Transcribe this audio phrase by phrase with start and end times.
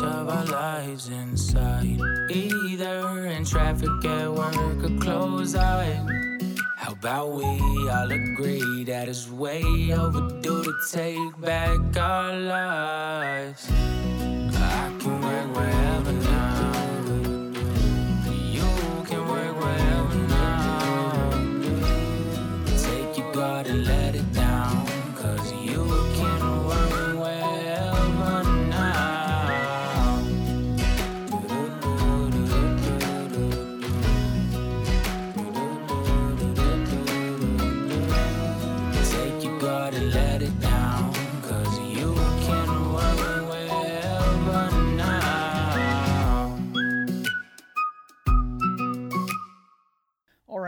[0.00, 2.00] of our lives inside.
[2.30, 5.84] Either in traffic at work or close out.
[6.76, 7.44] How about we
[7.88, 13.70] all agree that it's way overdue to take back our lives?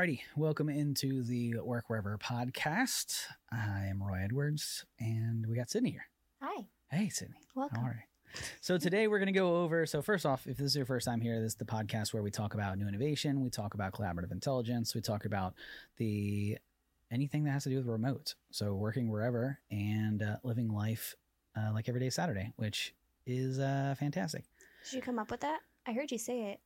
[0.07, 3.23] Alrighty, welcome into the Work Wherever podcast.
[3.51, 6.07] I am Roy Edwards, and we got Sydney here.
[6.41, 7.41] Hi, Hey, Sydney.
[7.57, 7.79] welcome.
[7.81, 8.05] All right.
[8.61, 9.85] So today we're going to go over.
[9.85, 12.23] So first off, if this is your first time here, this is the podcast where
[12.23, 15.55] we talk about new innovation, we talk about collaborative intelligence, we talk about
[15.97, 16.57] the
[17.11, 18.37] anything that has to do with remote.
[18.53, 21.17] So working wherever and uh, living life
[21.59, 22.95] uh, like every day Saturday, which
[23.27, 24.45] is uh, fantastic.
[24.85, 25.63] Did you come up with that?
[25.85, 26.61] I heard you say it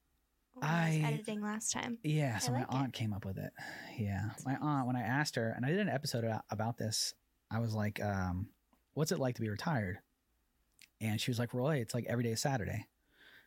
[0.63, 1.99] I, I- was editing last time.
[2.03, 2.75] Yeah, so I my like it.
[2.77, 3.53] aunt came up with it.
[3.99, 7.15] Yeah, my aunt when I asked her, and I did an episode about, about this.
[7.51, 8.49] I was like, um,
[8.95, 9.99] "What's it like to be retired?"
[11.01, 12.87] And she was like, "Roy, it's like every day is Saturday."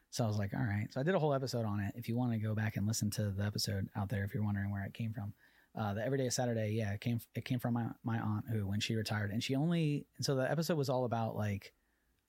[0.10, 1.94] So I was like, "All right." So I did a whole episode on it.
[1.96, 4.44] If you want to go back and listen to the episode out there, if you're
[4.44, 5.34] wondering where it came from,
[5.76, 6.72] uh, the everyday is Saturday.
[6.72, 9.56] Yeah, it came it came from my my aunt who when she retired, and she
[9.56, 11.74] only and so the episode was all about like,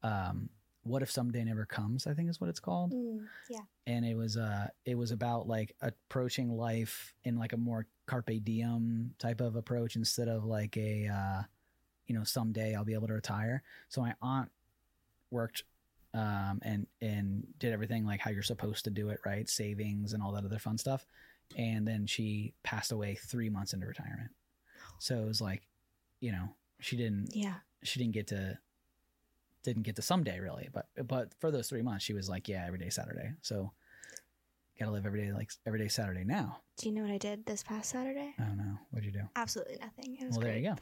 [0.02, 0.48] um,
[0.85, 2.07] what if someday never comes?
[2.07, 3.61] I think is what it's called Mm, yeah.
[3.87, 8.31] and it was uh it was about like approaching life in like a more carpe
[8.45, 11.43] diem type of approach instead of like a uh
[12.07, 13.63] you know someday I'll be able to retire.
[13.89, 14.51] So my aunt
[15.31, 15.64] worked
[16.13, 19.48] um and and did everything like how you're supposed to do it, right?
[19.48, 21.07] Savings and all that other fun stuff.
[21.57, 24.31] And then she passed away 3 months into retirement.
[24.98, 25.63] So it was like,
[26.20, 26.51] you know,
[26.81, 27.57] she didn't Yeah.
[27.83, 28.58] she didn't get to
[29.64, 32.64] didn't get to someday really but but for those three months she was like yeah
[32.67, 33.73] every day saturday so
[34.79, 37.47] gotta live every day like every day saturday now Do you know what I did
[37.47, 38.35] this past Saturday?
[38.39, 40.17] i don't know what'd you do Absolutely nothing.
[40.20, 40.77] It was Well, there you go.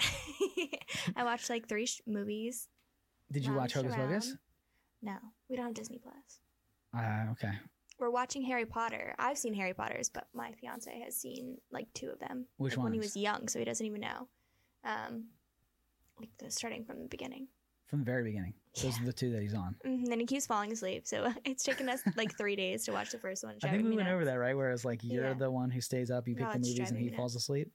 [1.17, 2.69] I watched like three sh- movies.
[3.31, 4.37] did you watch hocus pocus.
[5.03, 5.17] No,
[5.49, 6.41] we don't have Disney Plus.
[6.97, 7.53] uh, okay
[7.99, 9.15] We're watching Harry Potter.
[9.19, 12.47] I've seen Harry Potter's, but my fiance has seen like two of them.
[12.57, 14.29] Which like, When he was young, so he doesn't even know.
[14.85, 15.27] Um,
[16.19, 17.49] like the starting from the beginning.
[17.87, 19.03] from the very beginning those Yeah.
[19.03, 21.07] are the two that he's on And then he keeps falling asleep.
[21.07, 23.57] So it's taken us like three days to watch the first one.
[23.63, 25.35] i think we went over that right where it's like you're Yeah.
[25.35, 27.71] the one who stays up you pick No, the movies and he falls asleep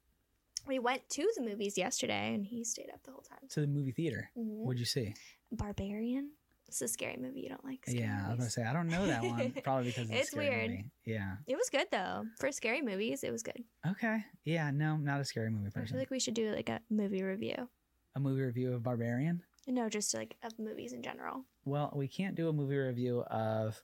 [0.67, 3.47] We went to the movies yesterday, and he stayed up the whole time.
[3.49, 4.65] to the movie theater Mhm.
[4.65, 5.13] what'd you see
[5.51, 6.31] Barbarian.
[6.67, 7.39] It's a scary movie.
[7.39, 10.09] You don't like yeah i was gonna say i don't know that one probably because
[10.09, 10.69] it's, It's a scary weird.
[10.71, 10.91] movie.
[11.05, 12.25] yeah It was good though.
[12.39, 13.63] For scary movies, it was good.
[13.87, 15.83] okay yeah no not a scary movie person.
[15.83, 17.69] I feel like we should do like a movie review.
[18.15, 21.43] a movie review of barbarian No, just like of movies in general.
[21.65, 23.81] Well, we can't do a movie review of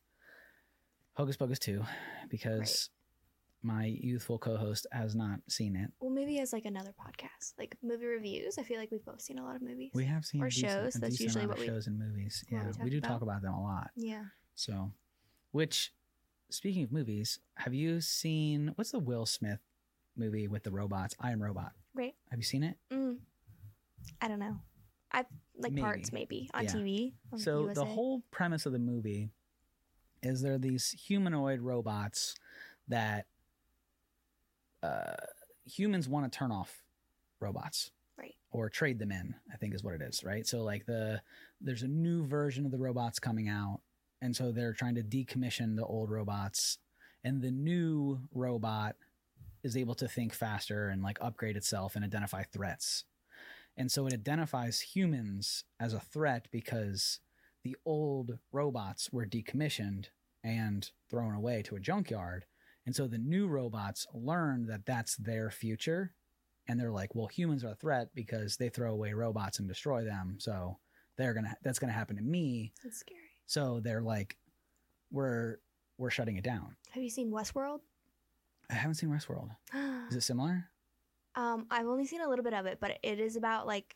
[1.13, 1.83] Hocus Pocus 2
[2.29, 2.89] because
[3.61, 5.91] my youthful co-host has not seen it.
[5.99, 8.57] Well, maybe as like another podcast, like movie reviews.
[8.57, 9.91] I feel like we've both seen a lot of movies.
[9.93, 12.43] We have seen Or decent, shows, that's usually what we- shows and movies.
[12.49, 13.37] Yeah, we we, do talk about.
[13.37, 13.91] about them a lot.
[13.95, 14.23] yeah.
[14.55, 14.91] So,
[15.51, 15.93] which
[16.49, 19.59] speaking of movies, have you seen what's the Will Smith
[20.15, 21.15] movie with the robots?
[21.19, 21.71] I Am Robot.
[21.93, 22.13] Right.
[22.29, 22.77] Have you seen it?
[22.91, 23.17] Mm.
[24.21, 24.57] I don't know.
[25.11, 25.25] I
[25.57, 26.71] like parts maybe on Yeah.
[26.71, 27.13] TV.
[27.31, 29.29] on So the whole premise of the movie
[30.21, 32.35] is there are these humanoid robots
[32.87, 33.25] that
[34.81, 35.15] uh,
[35.65, 36.83] humans want to turn off
[37.39, 38.35] robots Right.
[38.51, 39.35] or trade them in.
[39.51, 40.45] I think is what it is, right?
[40.45, 41.21] So like the
[41.61, 43.79] there's a new version of the robots coming out,
[44.21, 46.77] and so they're trying to decommission the old robots,
[47.23, 48.95] and the new robot
[49.63, 53.05] is able to think faster and like upgrade itself and identify threats.
[53.75, 57.19] And so it identifies humans as a threat because
[57.63, 60.07] the old robots were decommissioned
[60.43, 62.45] and thrown away to a junkyard.
[62.85, 66.13] And so the new robots learn that that's their future.
[66.67, 70.03] And they're like, well, humans are a threat because they throw away robots and destroy
[70.03, 70.35] them.
[70.39, 70.77] So
[71.17, 72.73] they're going to, that's going to happen to me.
[72.83, 73.19] It's scary.
[73.45, 74.37] So they're like,
[75.11, 75.57] we're,
[75.97, 76.75] we're shutting it down.
[76.91, 77.79] Have you seen Westworld?
[78.69, 79.49] I haven't seen Westworld.
[80.09, 80.69] Is it similar?
[81.35, 83.95] Um, I've only seen a little bit of it, but it is about like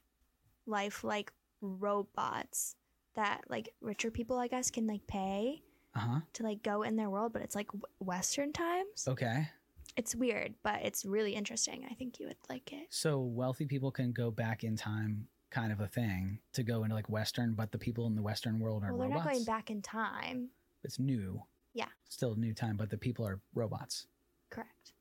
[0.66, 1.31] life like
[1.62, 2.75] robots
[3.16, 5.63] that like richer people, I guess, can like pay
[5.95, 6.19] Uh huh.
[6.34, 9.07] to like go in their world, but it's like w- Western times.
[9.07, 9.50] Okay.
[9.95, 11.88] It's weird, but it's really interesting.
[11.89, 12.88] I think you would like it.
[12.89, 16.94] So wealthy people can go back in time kind of a thing to go into
[16.94, 19.25] like Western, but the people in the Western world are Well, they're robots.
[19.25, 20.50] not going back in time.
[20.84, 21.42] It's new.
[21.74, 21.88] Yeah.
[22.10, 24.06] Still new time, but the people are robots.
[24.51, 24.94] Correct.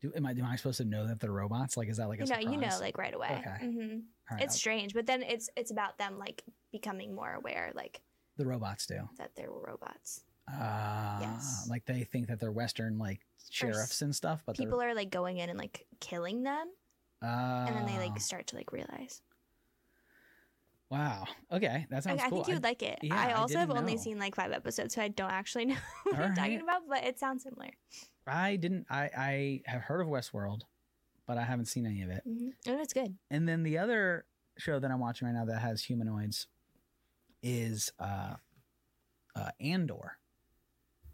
[0.00, 1.76] Do am I am I supposed to know that they're robots?
[1.76, 3.42] Like is that like a you know, you know, like right away.
[3.46, 3.66] Okay.
[3.66, 3.80] hmm
[4.30, 6.42] All right, It's strange, but then it's it's about them like
[6.72, 8.00] becoming more aware, like
[8.36, 9.08] the robots do.
[9.18, 10.24] that they're robots.
[10.50, 11.66] Uh, Yes.
[11.68, 13.20] Like they think that they're Western like
[13.50, 16.68] sheriffs and stuff, but People are like going in and like killing them,
[17.22, 17.26] uh,
[17.68, 19.20] and then they like start to like realize.
[20.90, 21.26] wow.
[21.52, 22.98] Okay, that sounds Okay, I think you would like it.
[23.02, 25.64] yeah, I I also have didn't only seen like five episodes, so I don't actually
[25.66, 27.70] know what you're talking about, but it sounds similar.
[28.26, 28.86] I didn't.
[28.90, 30.62] I I have heard of Westworld,
[31.26, 32.22] but I haven't seen any of it.
[32.24, 33.16] hmm And it's good.
[33.30, 34.24] And then the other
[34.58, 36.46] show that I'm watching right now that has humanoids
[37.42, 38.34] is uh,
[39.34, 40.18] uh, Andor.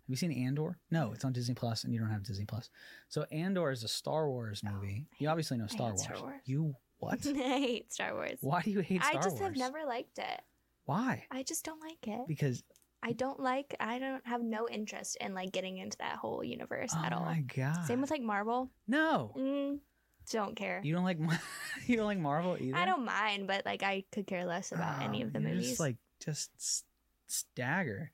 [0.07, 0.79] Have you seen Andor?
[0.91, 2.71] No, it's on Disney Plus, and you don't have Disney Plus.
[3.09, 5.07] So Andor is a Star Wars Oh, movie.
[5.13, 6.03] I You obviously know Star Wars.
[6.03, 6.41] Star Wars.
[6.45, 7.27] You what?
[7.27, 8.39] I hate Star Wars.
[8.41, 9.27] Why do you hate Star Wars?
[9.27, 9.49] I just Wars?
[9.49, 10.43] have never liked it.
[10.85, 11.25] Why?
[11.33, 12.27] I just don't like it.
[12.29, 12.63] Because
[13.07, 13.77] I don't like.
[13.79, 17.23] I don't have no interest in like getting into that whole universe oh at all.
[17.23, 17.87] Oh my god.
[17.87, 18.69] Same with like Marvel.
[18.89, 19.33] no.
[19.39, 19.79] Mm,
[20.33, 20.81] don't care.
[20.83, 21.19] You don't like
[21.87, 22.77] you don't like Marvel either.
[22.77, 25.69] I don't mind, but like I could care less about any Oh, of the movies.
[25.69, 26.51] Just like just
[27.29, 28.11] stagger.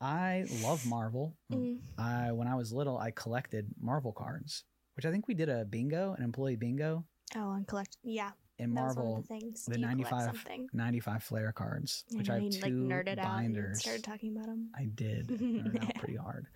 [0.00, 1.36] I love Marvel.
[1.52, 4.64] Mm, I when I was little, I collected Marvel cards,
[4.96, 7.04] which I think we did a bingo, an employee bingo
[7.36, 7.98] oh, and collect.
[8.02, 9.24] Yeah, in that was one Marvel.
[9.28, 13.06] the the Do you collect 95 95 Flair cards, which I know have two like
[13.06, 13.80] nerded out binders.
[13.80, 14.70] started talking about them.
[14.76, 16.46] I did nerd out pretty hard.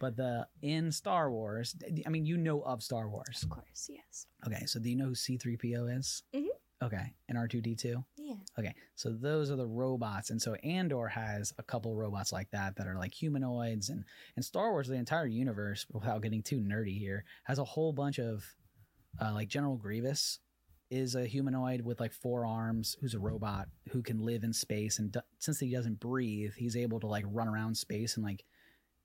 [0.00, 3.42] But the in Star Wars, I mean, you know of Star Wars.
[3.42, 4.26] Of course, yes.
[4.46, 6.22] Okay, so do you know who C3PO is?
[6.34, 6.46] Mhm.
[6.82, 8.04] Okay, and R2D2?
[8.18, 8.34] Yeah.
[8.58, 12.76] Okay, so those are the robots, and so Andor has a couple robots like that
[12.76, 14.04] that are like humanoids, and
[14.36, 18.18] and Star Wars, the entire universe, without getting too nerdy here, has a whole bunch
[18.18, 18.44] of
[19.22, 20.40] uh, like General Grievous
[20.94, 24.98] is a humanoid with like four arms, who's a robot who can live in space,
[24.98, 28.44] and do- since he doesn't breathe, he's able to like run around space and like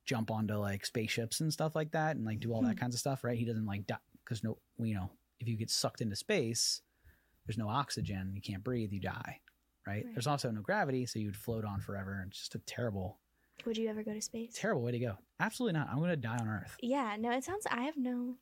[0.05, 2.79] jump onto like spaceships and stuff like that, and like do all that Hmm.
[2.79, 3.23] kinds of stuff.
[3.23, 3.37] Right?
[3.37, 5.09] He doesn't like die because no, you know,
[5.39, 6.81] if you get sucked into space
[7.47, 9.39] there's no oxygen, you can't breathe, you die.
[9.87, 10.05] Right?
[10.05, 10.13] Right.
[10.13, 12.23] There's also no gravity, so you'd float on forever.
[12.27, 13.17] It's just a terrible,
[13.65, 14.51] Would you ever go to space?
[14.53, 15.17] terrible way to go.
[15.39, 15.89] Absolutely not.
[15.89, 16.77] I'm gonna die on Earth.
[16.83, 17.15] Yeah.
[17.19, 17.65] No, it sounds.
[17.71, 18.35] I have no.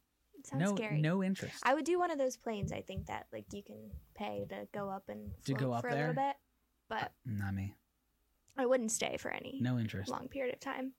[0.45, 1.01] Sounds no, scary.
[1.01, 1.55] no interest.
[1.63, 2.71] I would do one of those planes.
[2.71, 5.89] I think that like you can pay to go up and To go up for
[5.89, 6.35] a little bit,
[6.89, 7.75] but not me.
[8.57, 10.09] I wouldn't stay for any No interest.
[10.09, 10.93] long period of time.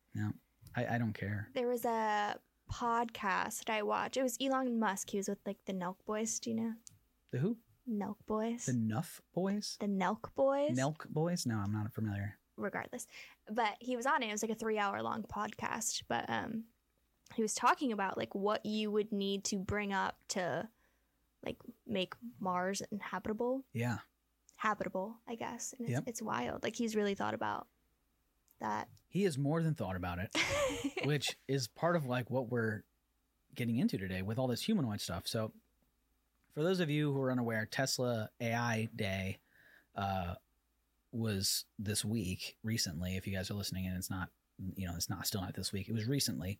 [0.76, 1.48] I, I don't care.
[1.54, 2.36] There was a
[2.70, 4.16] podcast I watched.
[4.16, 5.10] It was Elon Musk.
[5.10, 6.38] He was with like the Nelk Boys.
[6.38, 6.72] Do you know
[7.32, 7.56] The who?
[7.90, 8.66] Nelk Boys?
[8.66, 9.76] The Nuff Boys?
[9.80, 10.76] the Nelk Boys.
[10.78, 11.46] Nelk Boys?
[11.46, 12.38] No, I'm not familiar.
[12.56, 13.06] regardless.
[13.50, 14.28] But he was on it.
[14.28, 16.02] It was like a three hour long podcast.
[16.08, 16.64] But um
[17.34, 20.68] he was talking about like what you would need to bring up to
[21.44, 23.64] like make Mars inhabitable.
[23.72, 23.98] Yeah.
[24.56, 25.72] Habitable, I guess.
[25.78, 26.04] And it's, Yep.
[26.06, 26.62] it's wild.
[26.62, 27.66] Like he's really thought about
[28.60, 28.88] that.
[29.08, 30.36] He has more than thought about it,
[31.04, 32.82] which is part of like what we're
[33.54, 35.22] getting into today with all this humanoid stuff.
[35.26, 35.52] So,
[36.54, 39.38] for those of you who are unaware, Tesla AI Day
[39.94, 40.34] uh,
[41.12, 43.16] was this week recently.
[43.16, 44.28] If you guys are listening, and it's not,
[44.76, 45.88] you know, it's not still not this week.
[45.88, 46.58] It was recently,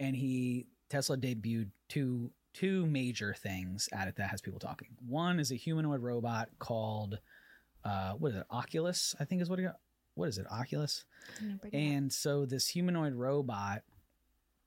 [0.00, 4.88] and he Tesla debuted two two major things at it that has people talking.
[5.06, 7.18] One is a humanoid robot called
[7.84, 8.46] uh, what is it?
[8.50, 9.64] Oculus, I think is what it.
[9.64, 9.76] Got.
[10.14, 10.46] What is it?
[10.50, 11.04] Oculus.
[11.38, 11.82] I'm gonna bring it up.
[11.82, 13.82] And so this humanoid robot,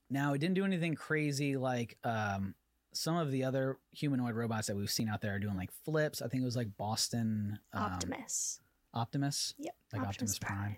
[0.09, 2.53] now it didn't do anything crazy like um,
[2.93, 6.21] some of the other humanoid robots that we've seen out there are doing like flips.
[6.21, 8.61] I think it was like Boston um, Optimus.
[8.93, 9.55] Optimus.
[9.57, 9.75] Yep.
[9.93, 10.77] like Optimus Prime.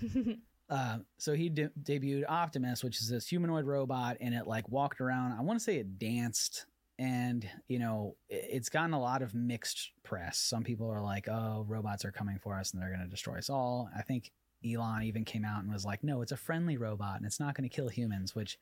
[0.70, 5.00] Uh, so he de- debuted Optimus, which is this humanoid robot, and it like walked
[5.00, 5.32] around.
[5.32, 6.66] I want to say it danced,
[6.98, 10.38] and you know i- it's gotten a lot of mixed press.
[10.38, 13.38] Some people are like, "Oh, robots are coming for us, and they're going to destroy
[13.38, 14.30] us all." I think
[14.64, 17.54] Elon even came out and was like, "No, it's a friendly robot, and it's not
[17.54, 18.58] going to kill humans." Which,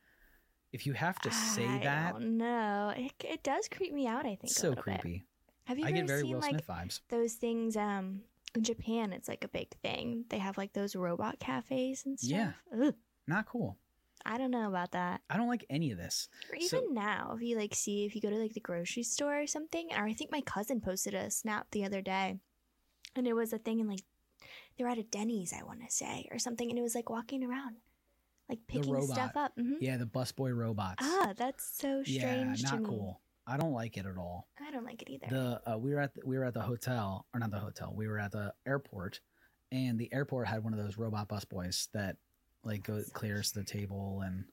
[0.73, 4.27] if you have to say I that, No, it, it does creep me out.
[4.27, 5.01] I think so little bit.
[5.01, 5.25] creepy.
[5.65, 7.01] Have you I ever get very seen Will like vibes.
[7.09, 7.77] those things?
[7.77, 8.21] Um,
[8.57, 10.25] in Japan, it's like a big thing.
[10.29, 12.31] They have like those robot cafes and stuff.
[12.31, 12.53] Yeah.
[12.87, 12.95] Ugh,
[13.27, 13.77] Not cool.
[14.25, 15.21] I don't know about that.
[15.31, 16.29] I don't like any of this.
[16.51, 19.05] Or even So- now, if you like see if you go to like the grocery
[19.05, 22.39] store or something, or I think my cousin posted a snap the other day,
[23.15, 24.01] and it was a thing in like
[24.77, 27.09] they were at a Denny's, I want to say, or something, and it was like
[27.09, 27.77] walking around,
[28.49, 29.53] like picking stuff up.
[29.57, 30.97] hmm Yeah, the busboy robots.
[31.01, 33.21] Ah, that's so strange yeah, not cool.
[33.47, 34.49] I don't like it at all.
[34.61, 35.27] I don't like it either.
[35.29, 37.93] the uh, we were at the, we were at the hotel or not the hotel
[37.95, 39.21] we were at the airport
[39.73, 42.17] and the airport had one of those robot bus boys that
[42.65, 44.45] like go So clears the table and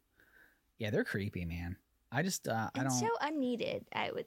[0.77, 1.75] yeah they're creepy man
[2.11, 3.85] i just uh i don't so unneeded.
[3.93, 4.25] I would,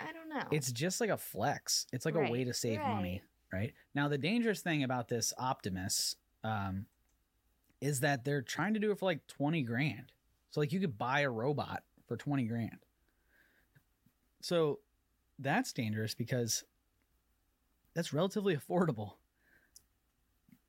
[0.00, 0.46] I don't know.
[0.50, 1.86] it's just like a flex.
[1.92, 3.72] It's like a way to save money, right?
[3.94, 6.86] Now the dangerous thing about this Optimus um,
[7.80, 10.12] is that they're trying to do it for like twenty grand.
[10.50, 12.78] So like you could buy a robot for twenty grand.
[14.42, 14.80] So
[15.38, 16.64] that's dangerous because
[17.94, 19.14] that's relatively affordable.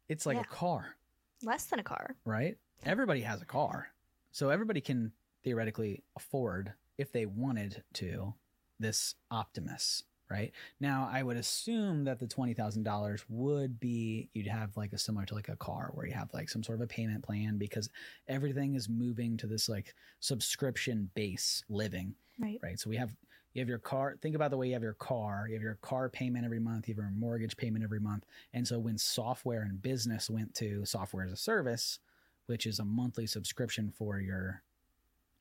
[0.08, 0.42] It's like Yeah.
[0.42, 0.96] a car,
[1.42, 2.16] less than a car.
[2.24, 2.58] right?
[2.84, 3.88] Everybody has a car.
[4.32, 5.12] So everybody can
[5.44, 8.34] theoretically afford if they wanted to
[8.80, 10.52] this Optimus, right?
[10.80, 15.36] Now, I would assume that the $20,000 would be you'd have like a similar to
[15.36, 17.90] like a car where you have like some sort of a payment plan because
[18.28, 22.60] everything is moving to this like subscription base living, Right.
[22.62, 22.80] right?
[22.80, 23.16] So we have
[23.54, 25.78] you have your car, think about the way you have your car, you have your
[25.82, 28.26] car payment every month, you have your mortgage payment every month.
[28.54, 32.00] And so when software and business went to software as a service,
[32.48, 34.62] which is a monthly subscription for your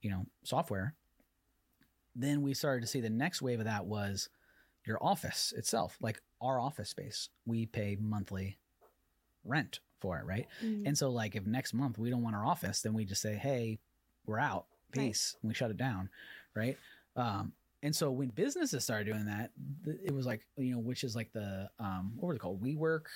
[0.02, 0.95] you know software
[2.14, 4.28] then we started to see the next wave of that was
[4.85, 8.59] your office itself like our office space we pay monthly
[9.45, 10.87] rent for it right Mm.
[10.87, 13.35] and so like if next month we don't want our office then we just say
[13.35, 13.78] hey
[14.26, 15.07] we're out Right.
[15.07, 16.09] peace and we shut it down
[16.54, 16.76] right
[17.16, 17.52] um
[17.83, 19.51] and so when businesses started doing that
[20.05, 23.07] it was like you know which is like the um what were they called WeWork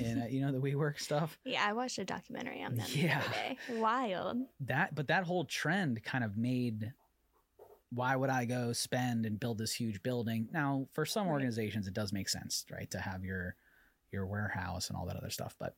[0.00, 3.20] and uh, you know the WeWork stuff yeah, I watched a documentary on them Yeah.
[3.20, 3.58] the other day.
[3.80, 4.38] Wild.
[4.60, 6.92] that but that whole trend kind of made
[7.92, 10.48] why would I go spend and build this huge building?
[10.52, 11.32] Now, for some Right.
[11.32, 13.56] organizations it does make sense, right, to have your
[14.12, 15.74] your warehouse and all that other stuff, but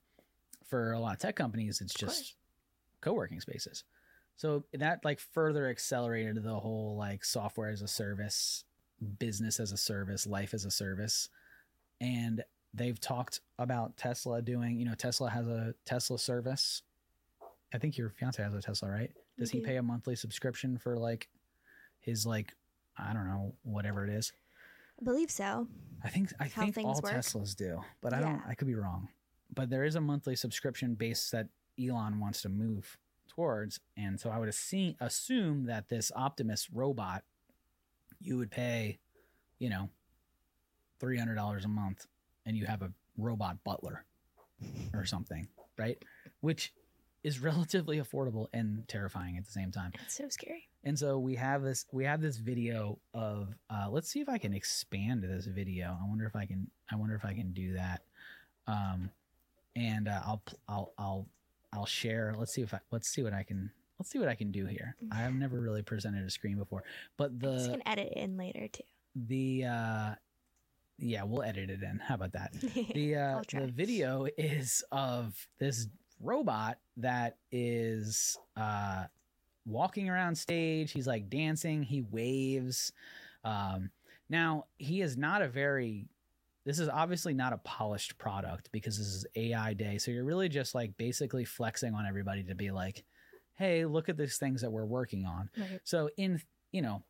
[0.67, 2.37] for a lot of tech companies it's Of just course.
[3.01, 3.85] co-working spaces.
[4.37, 8.65] So that like further accelerated the whole like software as a service,
[9.19, 11.29] business as a service, life as a service.
[12.01, 12.43] And
[12.75, 16.83] they've talked about Tesla doing, you know, Tesla has a Tesla service.
[17.73, 19.13] I think your fiance has a Tesla, right?
[19.39, 19.67] Does he mm-hmm.
[19.67, 21.29] pay a monthly subscription for like
[22.01, 22.55] his like
[22.99, 24.33] I don't know, whatever it is.
[25.01, 25.67] I believe so.
[26.05, 27.13] I think I How think all work.
[27.13, 28.43] Teslas do, but I don't.
[28.47, 29.09] I could be wrong.
[29.55, 31.49] But there is a monthly subscription base that
[31.83, 32.99] Elon wants to move
[33.35, 37.23] towards, and so I would assume assume that this Optimus robot,
[38.21, 38.99] you would pay,
[39.59, 39.89] you know,
[41.01, 42.07] three hundred dollars a month,
[42.47, 44.05] and you have a robot butler,
[44.95, 45.49] or something,
[45.79, 46.03] right?
[46.41, 46.73] Which
[47.23, 49.93] is relatively affordable and terrifying at the same time.
[50.05, 50.69] It's so scary.
[50.85, 54.39] And so we have this we have this video of uh, let's see if I
[54.39, 55.97] can expand this video.
[56.01, 58.03] I wonder if I can I wonder if I can do that.
[58.67, 59.11] Um,
[59.77, 61.27] and uh, I'll I'll I'll
[61.73, 62.35] I'll share.
[62.39, 64.67] Let's see if I let's see what I can let's see what I can do
[64.67, 64.97] here.
[65.11, 66.85] I have never really presented a screen before,
[67.17, 68.83] but the gonna edit in later too.
[69.15, 70.15] the uh,
[70.99, 71.99] yeah we'll edit it in.
[71.99, 72.53] How about that?
[72.95, 75.89] the uh, the video is of this
[76.21, 79.05] robot that is uh
[79.67, 82.93] walking around stage he's like dancing he waves
[83.45, 83.91] um
[84.29, 86.07] now he is not a very
[86.65, 90.49] this is obviously not a polished product because this is ai day so you're really
[90.49, 93.05] just like basically flexing on everybody to be like
[93.55, 95.81] hey look at these things that we're working on Right.
[95.85, 96.41] so in
[96.73, 97.03] you know,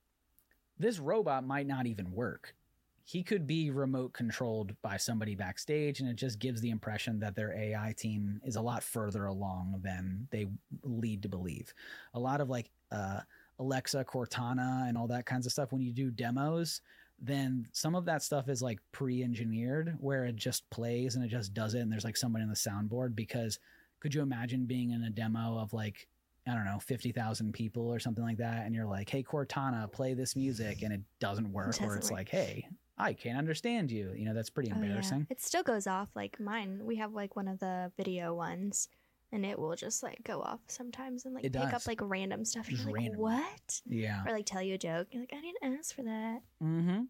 [0.76, 2.56] this robot might not even work.
[3.04, 7.36] He could be remote controlled by somebody backstage, and it just gives the impression that
[7.36, 10.48] their AI team is a lot further along than they
[10.82, 11.72] lead to believe.
[12.14, 13.20] A lot of like uh,
[13.60, 15.70] Alexa, Cortana, and all that kinds of stuff.
[15.70, 16.80] When you do demos,
[17.22, 21.54] then some of that stuff is like pre-engineered, where it just plays and it just
[21.54, 23.14] does it, and there's like somebody on the soundboard.
[23.14, 23.58] Because
[24.00, 26.08] could you imagine being in a demo of like
[26.44, 28.66] I don't know, 50,000 people or something like that.
[28.66, 30.82] And you're like, hey, Cortana, play this music.
[30.82, 31.68] And it doesn't work.
[31.68, 32.18] or doesn't it's work.
[32.18, 32.66] like, hey,
[32.98, 34.12] I can't understand you.
[34.16, 34.82] You know, that's pretty Oh, yeah.
[34.82, 35.28] embarrassing.
[35.30, 36.80] It still goes off like mine.
[36.82, 38.88] We have like one of the video ones,
[39.32, 41.72] and it will just like go off sometimes and like It pick does.
[41.74, 42.68] up like random stuff.
[42.68, 43.20] And Just you're like, random.
[43.20, 43.80] what?
[43.86, 44.22] Yeah.
[44.26, 45.08] Or like tell you a joke.
[45.10, 46.40] You're like, I didn't ask for that.
[46.62, 47.02] Mm-hmm.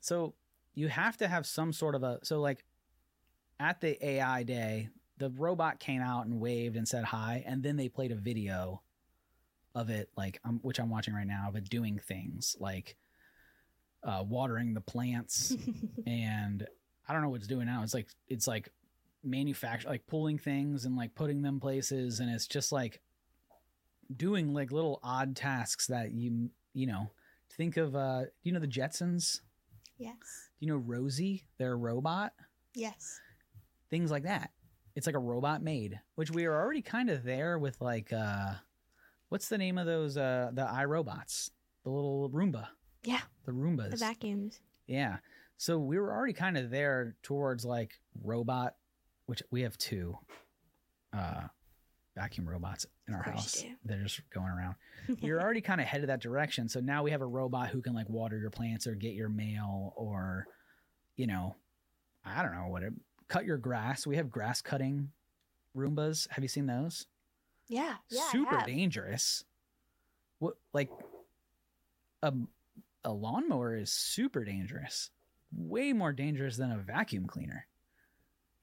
[0.00, 0.34] So
[0.74, 2.64] you have to have some sort of a, so like
[3.60, 7.42] at the AI day, the robot came out and waved and said hi.
[7.46, 8.82] And then they played a video
[9.74, 12.96] of it, like, um, which I'm watching right now, of it doing things like
[14.04, 15.54] uh, watering the plants.
[16.06, 16.66] and
[17.08, 17.82] I don't know what it's doing now.
[17.82, 18.70] It's like it's like
[19.24, 23.00] manufacture like pulling things and like putting them places and it's just like
[24.16, 27.10] doing like little odd tasks that you you know
[27.56, 29.40] think of uh do you know the Jetsons?
[29.98, 30.14] yes.
[30.60, 32.32] Do you know Rosie, their robot?
[32.74, 33.20] Yes.
[33.90, 34.50] Things like that.
[34.94, 38.54] It's like a robot maid, which we are already kind of there with like uh
[39.28, 41.50] what's the name of those uh the iRobots?
[41.84, 42.68] The little Roomba.
[43.04, 43.20] Yeah.
[43.44, 43.90] The Roombas.
[43.90, 44.60] The vacuums.
[44.86, 45.18] Yeah.
[45.56, 48.74] So we were already kind of there towards like robot,
[49.28, 50.16] which we have two
[51.16, 51.42] uh
[52.16, 53.62] vacuum robots in our house.
[53.62, 53.68] do.
[53.84, 54.74] They're just going around.
[55.32, 56.68] were already kind of headed that direction.
[56.68, 59.28] So now we have a robot who can like water your plants or get your
[59.28, 60.48] mail or,
[61.16, 61.54] you know,
[62.24, 62.92] I don't know what it
[63.28, 64.06] cut your grass.
[64.06, 65.10] We have grass cutting
[65.76, 66.28] Roombas.
[66.30, 67.06] Have you seen those?
[67.68, 68.28] yeah, yeah.
[68.30, 69.44] Super dangerous.
[70.40, 70.90] What like
[72.22, 72.32] a
[73.04, 75.10] a lawnmower is super dangerous.
[75.54, 77.66] Way more dangerous than a vacuum cleaner.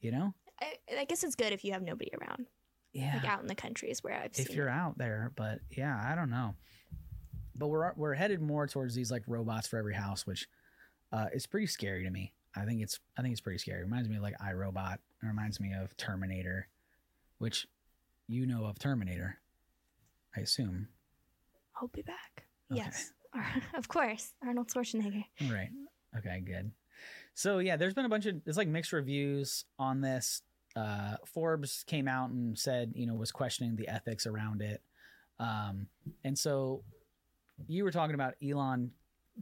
[0.01, 0.34] You know?
[0.62, 2.45] I, I guess it's good if you have nobody around,
[2.93, 3.15] Yeah.
[3.21, 4.45] like out in the countries where I've seen.
[4.47, 4.71] if you're it.
[4.71, 6.55] out there but yeah i don't know
[7.55, 10.47] but we're we're headed more towards these like robots for every house which
[11.12, 13.83] uh is pretty scary to me i think it's i think it's pretty scary it
[13.83, 16.67] reminds me of like irobot it reminds me of terminator
[17.39, 17.67] which
[18.27, 19.38] you know of terminator
[20.35, 20.88] i assume
[21.81, 22.45] I'll be back.
[22.71, 22.81] Okay.
[22.85, 23.12] Yes,
[23.77, 25.25] of course, Arnold Schwarzenegger.
[25.51, 25.69] right
[26.17, 26.71] okay good
[27.33, 30.41] so yeah there's been a bunch of there's like mixed reviews on this
[30.75, 34.81] uh forbes came out and said you know was questioning the ethics around it
[35.39, 35.87] um
[36.23, 36.83] and so
[37.67, 38.91] you were talking about elon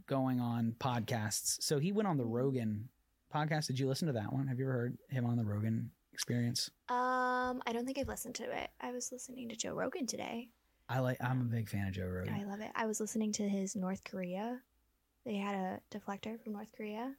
[0.06, 2.88] going on podcasts so he went on the rogan
[3.32, 5.90] podcast did you listen to that one have you ever heard him on the rogan
[6.12, 8.70] experience Um, I don't think I've listened to it.
[8.80, 10.48] I was listening to Joe Rogan today.
[10.88, 12.70] i like i'm a big fan of joe rogan I love it.
[12.76, 14.60] I was listening to his North Korea.
[15.26, 17.14] They had a deflector from North Korea.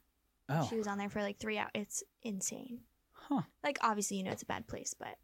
[0.48, 1.70] Oh She was on there for like three hours.
[1.74, 2.80] It's insane.
[3.12, 5.16] huh Like obviously, you know, it's a bad place, but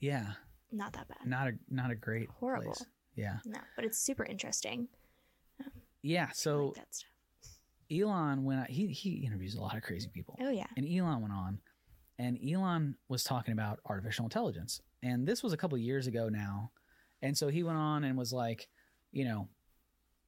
[0.00, 0.32] yeah
[0.72, 1.18] not that bad.
[1.26, 2.72] not a not a great Horrible.
[2.72, 2.84] place.
[3.14, 4.88] yeah No, but it's super interesting.
[6.02, 7.10] yeah I so like that stuff.
[7.90, 10.66] elon went out he he interviews a lot of crazy people Oh yeah.
[10.76, 11.58] and Elon went on,
[12.18, 16.72] and Elon was talking about artificial intelligence, and this was a couple years ago now,
[17.22, 18.68] and so he went on and was like,
[19.12, 19.48] you know,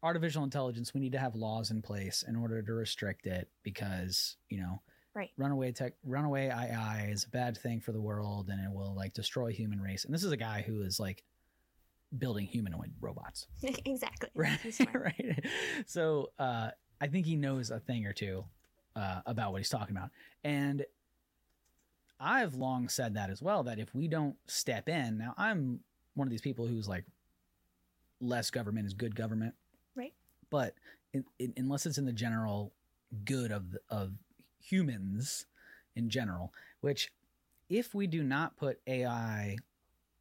[0.02, 4.36] artificial intelligence, we need to have laws in place in order to restrict it because
[4.48, 4.80] you know,
[5.14, 5.30] Right.
[5.36, 9.14] runaway tech, runaway AI is a bad thing for the world, and it will like
[9.14, 10.04] destroy human race.
[10.04, 11.24] And this is a guy who is like
[12.16, 13.46] building humanoid robots
[13.84, 14.30] exactly.
[14.34, 14.58] right
[14.94, 15.44] right
[15.84, 16.70] so uh
[17.02, 18.42] i think he knows a thing or two
[18.96, 20.08] uh about what he's talking about
[20.42, 20.86] and
[22.18, 25.80] i've long said that as well that if we don't step in now i'm
[26.14, 27.04] one of these people who's like
[28.20, 29.54] less government is good government.
[30.50, 30.74] But
[31.12, 32.72] in, in, unless it's in the general
[33.24, 34.12] good of of
[34.60, 35.46] humans
[35.96, 37.10] in general which
[37.70, 39.56] if we do not put ai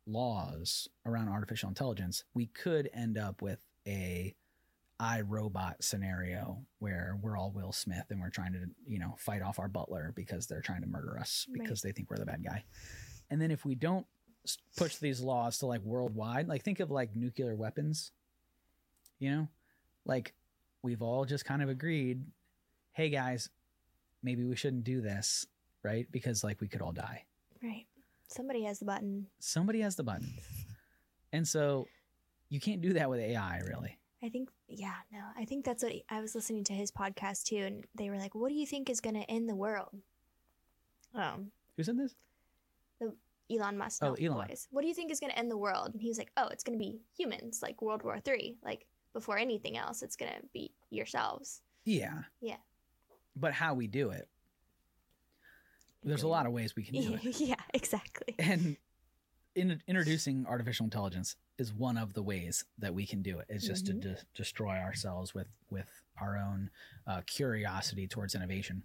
[0.07, 4.33] laws around artificial intelligence, we could end up with a
[4.99, 9.59] iRobot scenario where we're all Will Smith and we're trying to, you know, fight off
[9.59, 12.63] our butler because they're trying to murder us because they think we're the bad guy.
[13.29, 14.07] And then if we don't
[14.75, 18.11] push these laws to like worldwide, like think of like nuclear weapons,
[19.19, 19.47] you know,
[20.07, 20.33] like
[20.81, 22.23] we've all just kind of agreed,
[22.93, 23.49] hey guys,
[24.23, 25.45] maybe we shouldn't do this,
[25.83, 26.07] right?
[26.11, 27.23] Because like we could all die
[27.61, 27.85] Right.
[28.29, 29.27] Somebody has the button.
[29.39, 30.33] somebody has the button.
[31.33, 31.87] And so
[32.49, 33.97] you can't do that with AI, really.
[34.23, 37.57] I think, yeah, no, I think that's what I was listening to his podcast too,
[37.57, 39.89] and they were like, "What do you think is going to end the world?"
[41.13, 42.15] Um, Who said this?
[42.99, 43.13] The
[43.51, 44.03] Elon Musk.
[44.03, 44.47] Oh, Elon.
[44.47, 44.67] Boys.
[44.71, 45.89] What do you think is going to end the world?
[45.93, 48.57] And he was like, "Oh, it's going to be humans, like World War Three.
[48.63, 52.19] Like before anything else, it's going to be yourselves." Yeah.
[52.41, 52.57] Yeah.
[53.35, 54.27] But how we do it,
[56.03, 57.39] there's a lot of ways we can do it.
[57.39, 58.35] yeah, exactly.
[58.39, 58.77] And
[59.55, 63.45] in, introducing artificial intelligence is one of the ways that we can do it.
[63.49, 63.87] It's just Mhm.
[63.87, 65.89] to de- destroy ourselves with with
[66.21, 66.69] our own
[67.07, 68.83] uh, curiosity towards innovation.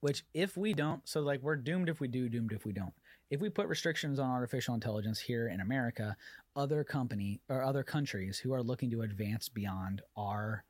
[0.00, 2.94] Which, if we don't, so like we're doomed if we do, doomed if we don't.
[3.30, 6.16] If we put restrictions on artificial intelligence here in America,
[6.56, 10.64] other company or other countries who are looking to advance beyond our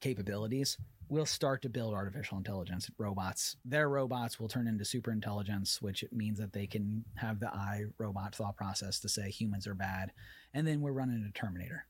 [0.00, 0.76] capabilities
[1.08, 3.56] will start to build artificial intelligence robots.
[3.64, 7.84] Their robots will turn into super intelligence, which means that they can have the I
[7.96, 10.12] robot thought process to say humans are bad,
[10.52, 11.86] and then we're running a Terminator.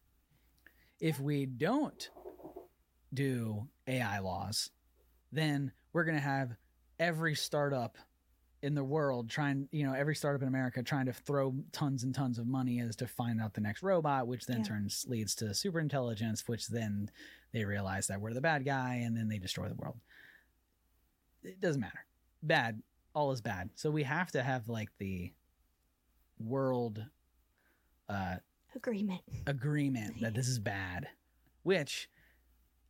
[1.01, 2.11] If we don't
[3.13, 4.71] do AI laws,
[5.33, 6.57] then we're going to have
[6.99, 7.97] every startup
[8.63, 12.15] in the world trying, you know, every startup in America trying to throw tons and
[12.15, 14.65] tons of money as to find out the next robot, which then Yeah.
[14.65, 17.11] turns leads to super intelligence, which then
[17.53, 20.01] they realize that we're the bad guy and then they destroy the world.
[21.45, 22.05] It doesn't matter.
[22.43, 22.83] Bad,
[23.15, 23.71] all is bad.
[23.77, 25.33] So we have to have like the
[26.39, 27.05] world
[28.09, 28.37] uh
[28.77, 29.23] Agreement.
[29.47, 31.09] agreement that this is bad,
[31.63, 32.09] which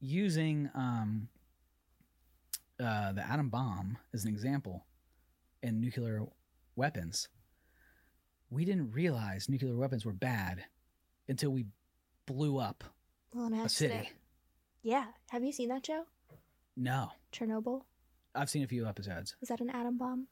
[0.01, 1.29] using um,
[2.81, 4.85] uh, the atom bomb as an example
[5.63, 6.23] in nuclear
[6.77, 7.29] weapons,
[8.51, 10.65] we didn't realize nuclear weapons were bad
[11.29, 11.67] until we
[12.27, 12.85] blew up
[13.35, 14.11] Well, a city.
[14.83, 15.07] Yeah.
[15.31, 16.05] Have you seen that show?
[16.77, 17.83] No, Chernobyl.
[18.35, 19.35] I've seen a few episodes.
[19.41, 20.29] Was that an atom bomb?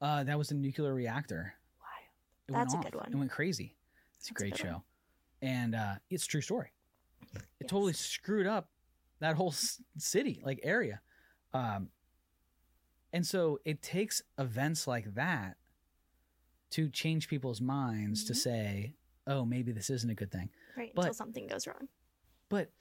[0.00, 1.54] Uh, that was a nuclear reactor.
[1.80, 2.48] Wild.
[2.48, 3.12] It That's a went good one.
[3.12, 3.76] It went crazy.
[4.18, 4.82] It's a That's a great good show, one.
[5.42, 6.72] and uh, it's a true story.
[7.60, 8.68] It totally screwed up
[9.20, 9.54] that whole
[9.96, 11.00] city, like area,
[11.54, 11.88] um,
[13.14, 15.56] and so it takes events like that
[16.70, 18.36] to change people's minds to Mhm.
[18.36, 18.96] say,
[19.26, 20.92] "Oh, maybe this isn't a good thing." Right.
[20.94, 21.88] But- until something goes wrong.
[22.48, 22.72] But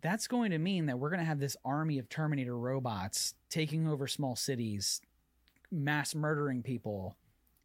[0.00, 3.86] that's going to mean that we're going to have this army of Terminator robots taking
[3.86, 5.00] over small cities,
[5.70, 7.16] mass murdering people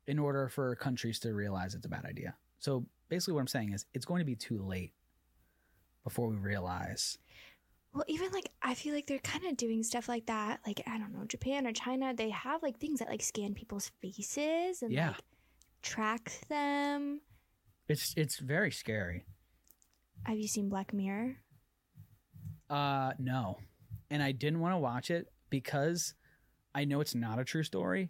[0.05, 2.37] in order for countries to realize it's a bad idea.
[2.59, 4.93] So basically, what I'm saying is it's going to be too late
[6.03, 7.17] before we realize.
[7.93, 10.59] Well, even like I feel like they're kind of doing stuff like that.
[10.65, 13.91] Like I don't know, Japan or China, they have like things that like scan people's
[14.01, 15.09] faces and Yeah.
[15.09, 15.21] like
[15.81, 17.21] track them.
[17.87, 19.25] It's it's very scary.
[20.23, 21.37] Have you seen Black Mirror?
[22.69, 23.57] Uh, no,
[24.09, 26.13] and I didn't want to watch it because
[26.75, 28.09] I know it's not a true story.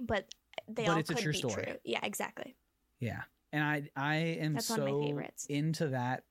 [0.00, 0.32] But
[0.68, 1.64] they But all it's a could true be story.
[1.64, 1.74] true.
[1.84, 2.54] Yeah, exactly.
[3.00, 3.22] Yeah.
[3.52, 6.22] And I I am That's one of my so into that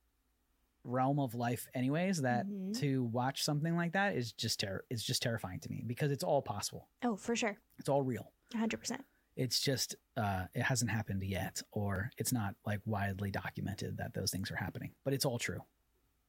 [0.88, 2.76] realm of life anyways that Mhm.
[2.80, 6.24] to watch something like that is just ter- is just terrifying to me because it's
[6.24, 6.88] all possible.
[7.04, 8.32] Oh, for sure, It's all real.
[8.54, 9.06] hundred percent.
[9.36, 14.32] It's just uh it hasn't happened yet or it's not like widely documented that those
[14.32, 15.62] things are happening, but it's all true.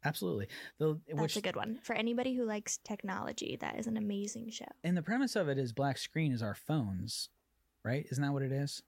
[0.04, 0.48] Absolutely.
[0.78, 3.56] The That's which a good one for anybody who likes technology.
[3.60, 4.66] That is an amazing show.
[4.84, 7.30] and the premise of it is black screen is our phones,
[7.84, 8.06] right?
[8.10, 8.82] Isn't that what it is?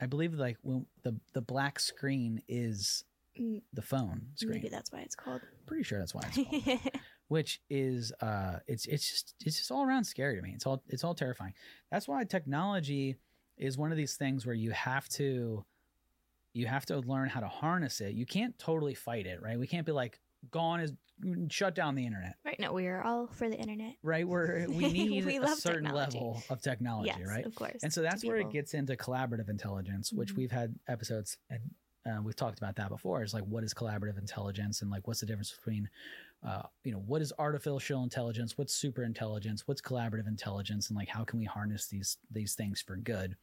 [0.00, 3.04] I believe like when the the black screen is
[3.72, 4.52] the phone screen.
[4.56, 5.40] Maybe that's why it's called.
[5.66, 6.80] Pretty sure that's why it's called.
[7.28, 10.52] which is uh it's it's just it's just all around scary to me.
[10.54, 11.54] It's all it's all terrifying.
[11.90, 13.16] That's why technology
[13.56, 15.64] is one of these things where you have to
[16.52, 18.14] you have to learn how to harness it.
[18.14, 19.58] You can't totally fight it, right?
[19.58, 20.20] We can't be like
[20.50, 20.92] gone is
[21.48, 22.60] shut down the internet, right.
[22.60, 23.94] No, we are all for the internet.
[24.02, 24.28] right?
[24.28, 26.18] Where we need We a certain technology.
[26.18, 27.44] level of technology, yes, right?
[27.46, 27.82] of course.
[27.82, 30.36] And so that's where it gets into collaborative intelligence, which Mhm.
[30.36, 31.62] we've had episodes and
[32.06, 33.22] uh, we've talked about that before.
[33.22, 35.88] Is like what is collaborative intelligence and like what's the difference between,
[36.46, 41.08] uh, you know, what is artificial intelligence, what's super intelligence, what's collaborative intelligence, and like
[41.08, 43.36] how can we harness these these things for good.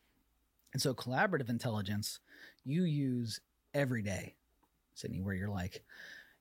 [0.72, 2.20] And so collaborative intelligence,
[2.64, 3.40] you use
[3.74, 4.36] every day,
[4.96, 5.84] Sydney, where you're like,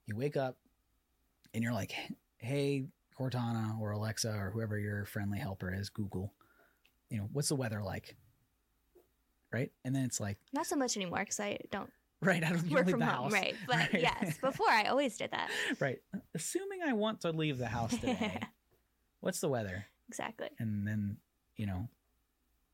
[0.07, 0.57] you wake up
[1.53, 1.93] and you're like,
[2.39, 2.85] hey
[3.19, 6.33] Cortana or Alexa or whoever your friendly helper is, Google,
[7.11, 8.17] you know, what's the weather like?
[9.53, 9.71] Right?
[9.85, 12.87] And then it's like, Not so much anymore because I don't right, I don't work
[12.87, 13.33] leave from the home, house.
[13.33, 13.55] right?
[13.67, 14.03] But Right.
[14.03, 15.51] yes, before I always did that.
[15.81, 16.01] right.
[16.35, 18.41] Assuming I want to leave the house today,
[19.21, 19.87] what's the weather?
[20.09, 20.49] exactly.
[20.59, 21.17] And then,
[21.57, 21.89] you know,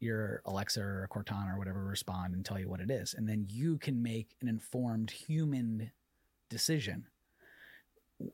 [0.00, 3.14] your Alexa or Cortana or whatever respond and tell you what it is.
[3.14, 5.90] And then you can make an informed human
[6.48, 7.06] decision.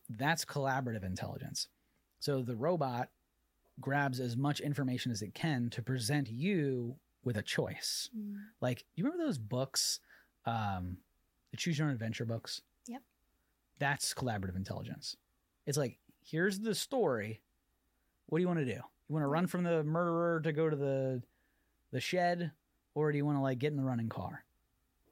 [0.09, 1.68] That's collaborative intelligence.
[2.18, 3.11] So the robot
[3.81, 8.09] grabs as much information as it can to present you with a choice.
[8.16, 8.37] Mm.
[8.61, 10.00] Like, you remember those books,
[10.46, 10.98] um,
[11.50, 12.62] the Choose Your Own Adventure books?
[12.87, 13.02] Yep.
[13.78, 15.16] That's collaborative intelligence.
[15.66, 17.40] It's like, here's the story.
[18.26, 18.72] What do you want to do?
[18.72, 21.22] You want to run from the murderer to go to the
[21.92, 22.50] the shed,
[22.94, 24.44] or do you want to like get in the running car?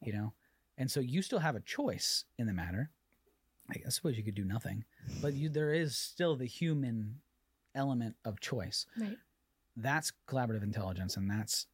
[0.02, 0.32] You know,
[0.78, 2.90] and so you still have a choice in the matter.
[3.70, 4.84] I suppose you could do nothing,
[5.20, 7.20] but you there is still the human
[7.74, 9.16] element of choice Right.
[9.76, 11.66] that's collaborative intelligence and that's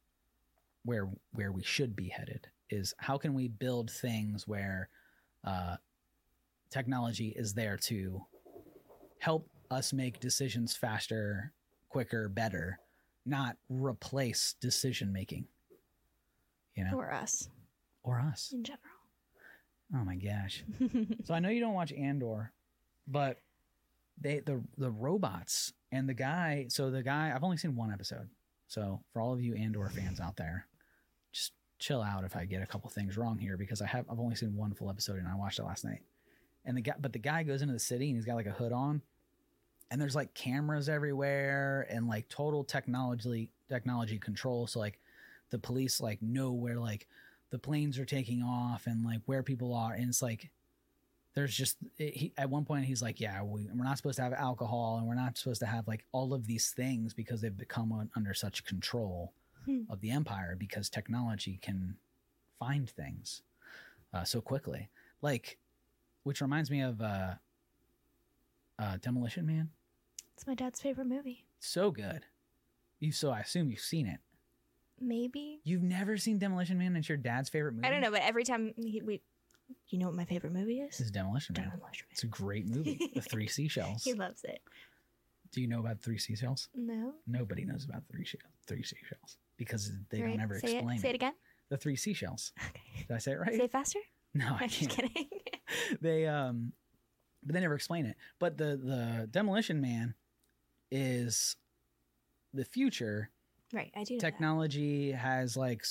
[0.85, 4.89] where where we should be headed is how can we build things where
[5.45, 5.75] uh,
[6.69, 8.25] technology is there to
[9.19, 11.51] help us make decisions faster
[11.89, 12.79] quicker better
[13.25, 15.45] not replace decision making
[16.75, 17.49] you know Or us
[18.03, 18.83] or us in general.
[19.95, 20.63] oh my gosh
[21.25, 22.51] so I know you don't watch Andor,
[23.07, 23.37] but
[24.21, 26.65] they the the robots and the guy.
[26.69, 28.29] So the guy I've only seen one episode.
[28.67, 30.67] So for all of you Andor fans out there,
[31.31, 34.19] just chill out if I get a couple things wrong here because I have I've
[34.19, 36.01] only seen one full episode and I watched it last night.
[36.65, 38.51] And the guy, but the guy goes into the city and he's got like a
[38.51, 39.01] hood on,
[39.89, 44.67] and there's like cameras everywhere and like total technology technology control.
[44.67, 44.99] So like
[45.49, 47.07] the police like know where like
[47.49, 50.49] the planes are taking off and like where people are and it's like
[51.33, 54.21] there's just it, he, at one point he's like yeah we, we're not supposed to
[54.21, 57.57] have alcohol and we're not supposed to have like all of these things because they've
[57.57, 59.33] become un, under such control
[59.65, 59.81] Hmm.
[59.89, 61.95] of the empire because technology can
[62.59, 63.41] find things
[64.13, 64.89] uh, so quickly
[65.21, 65.57] like
[66.23, 67.33] which reminds me of uh,
[68.77, 69.69] uh, demolition man
[70.35, 71.45] It's my dad's favorite movie.
[71.59, 72.25] so good
[72.99, 74.19] you so i assume you've seen it
[75.01, 75.61] Maybe.
[75.63, 78.43] you've never seen demolition man it's your dad's favorite movie I don't know, but every
[78.43, 79.21] time he, we,
[79.87, 80.99] you know what my favorite movie is?
[80.99, 84.61] is demolition man Demolition it's a great movie the three seashells He loves it.
[85.51, 87.13] Do you know about three seashells No.
[87.27, 91.01] Nobody knows about three she- three seashells because they Right, don't ever say explain it.
[91.01, 91.33] Say it again.
[91.69, 92.51] the three seashells.
[92.69, 93.05] Okay.
[93.07, 93.53] Did I say it right?
[93.55, 93.99] Say it faster.
[94.33, 95.27] no, I I'm just kidding.
[96.01, 96.73] they um
[97.43, 100.13] but they never explain it but the the demolition man
[100.91, 101.55] is
[102.53, 103.29] the future
[103.73, 103.91] right.
[103.95, 105.83] I do technology has like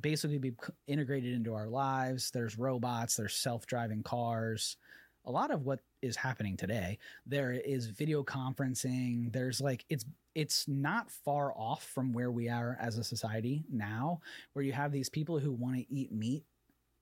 [0.00, 0.52] basically be
[0.86, 4.76] integrated into our lives there's robots there's self-driving cars
[5.24, 10.66] a lot of what is happening today there is video conferencing there's like it's it's
[10.68, 14.20] not far off from where we are as a society now
[14.52, 16.44] where you have these people who want to eat meat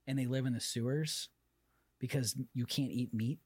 [0.06, 1.28] and they live in the sewers
[1.98, 3.38] because you can't eat meat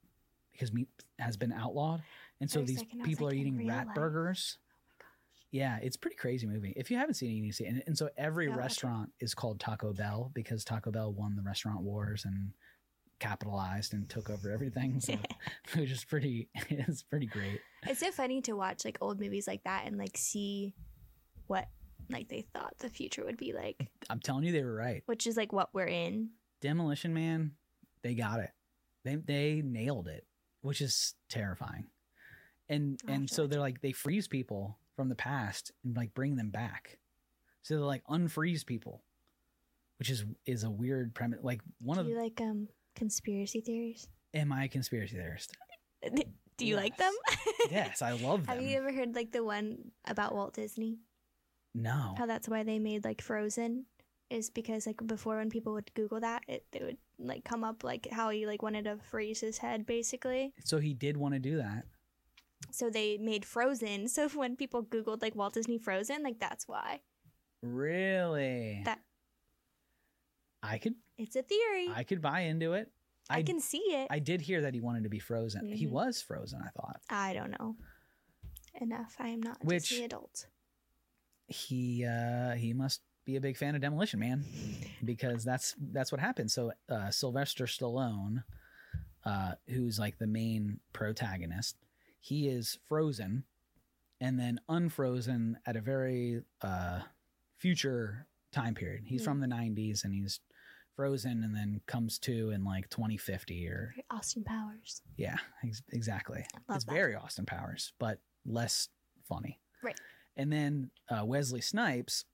[0.52, 0.88] because meat
[1.18, 2.02] has been outlawed
[2.40, 3.94] and so these second, people like, are eating rat life?
[3.94, 4.58] burgers
[5.52, 6.74] yeah, it's pretty crazy movie.
[6.76, 7.68] If you haven't seen it, you need to see it.
[7.68, 8.56] And, and so every it.
[8.56, 12.50] restaurant is called Taco Bell because Taco Bell won the restaurant wars and
[13.18, 15.00] capitalized and took over everything.
[15.00, 17.60] So it was just pretty, it's pretty great.
[17.86, 20.74] It's so funny to watch like old movies like that and like see
[21.46, 21.68] what
[22.10, 25.02] like they thought the future would be like, I'm telling you, they were right.
[25.06, 26.30] which is like what we're in.
[26.60, 27.52] Demolition Man,
[28.02, 28.50] they got it.
[29.04, 30.26] They they nailed it,
[30.62, 31.86] which is terrifying.
[32.68, 36.36] And I'll and so they're like they freeze people from the past and like bring
[36.36, 36.98] them back.
[37.62, 39.02] So they like unfreeze people,
[39.98, 41.40] which is is a weird premise.
[41.42, 44.08] Like one do of you like um conspiracy theories?
[44.34, 45.56] am I a conspiracy theorist?
[46.58, 47.12] Do you like them?
[47.70, 48.56] yes, I love them.
[48.56, 50.98] Have you ever heard like the one about Walt Disney?
[51.74, 52.14] no.
[52.18, 53.84] How that's why they made like Frozen
[54.30, 57.84] is because like before when people would Google that, it they would like come up
[57.84, 60.52] like how he like wanted to freeze his head basically.
[60.64, 61.84] So he did want to do that.
[62.72, 64.08] So they made Frozen.
[64.16, 67.00] So when people Googled like Walt Disney Frozen, like that's why.
[67.62, 68.82] Really?
[68.84, 69.00] That-
[70.66, 71.88] I could It's a theory.
[71.94, 72.90] I could buy into it.
[73.28, 74.06] I, can see it.
[74.10, 75.68] I, I did hear that he wanted to be frozen.
[75.72, 75.90] He Mhm.
[75.90, 77.00] was frozen, I thought.
[77.10, 77.74] I don't know.
[78.80, 79.16] Enough.
[79.18, 80.46] I am not Which- adult.
[81.48, 84.44] He uh he must be a big fan of Demolition Man
[85.04, 86.50] because that's that's what happened.
[86.50, 88.42] So uh Sylvester Stallone
[89.24, 91.76] uh who's like the main protagonist,
[92.20, 93.44] he is frozen
[94.20, 97.02] and then unfrozen at a very uh
[97.58, 99.04] future time period.
[99.06, 99.24] He's Hmm.
[99.26, 100.40] from the 90s and he's
[100.96, 105.02] frozen and then comes to in like 2050 or Very Austin Powers.
[105.16, 106.44] yeah, ex- exactly.
[106.68, 106.92] Love it's that.
[106.94, 108.88] very Austin Powers, but less
[109.28, 109.60] funny.
[109.82, 109.98] Right.
[110.36, 112.24] And then uh, Wesley Snipes,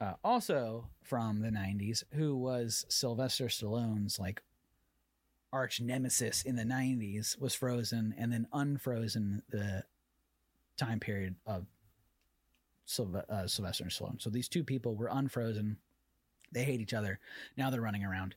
[0.00, 4.42] uh, also from the 90s, who was Sylvester Stallone's like
[5.52, 9.84] arch nemesis in the 90s, was frozen and then unfrozen the
[10.76, 11.66] time period of
[12.86, 14.20] Sylve- uh, Sylvester Stallone.
[14.20, 15.76] So these two people were unfrozen.
[16.52, 17.18] They hate each other.
[17.56, 18.34] Now they're running around.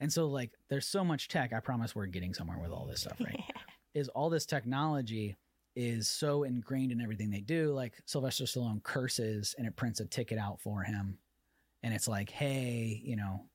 [0.00, 1.52] And so, like, there's so much tech.
[1.52, 3.40] I promise we're getting somewhere with all this stuff, right?
[3.94, 5.36] is all this technology
[5.74, 7.72] is so ingrained in everything they do.
[7.72, 11.18] Like Sylvester Stallone curses and it prints a ticket out for him.
[11.82, 13.46] And it's like, hey, you know,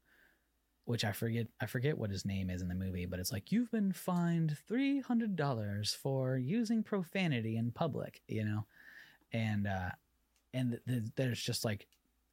[0.85, 3.51] which I forget I forget what his name is in the movie, but it's like,
[3.51, 8.65] you've been fined three hundred dollars for using profanity in public, you know?
[9.31, 9.89] And uh
[10.53, 11.87] and th- th- there's just like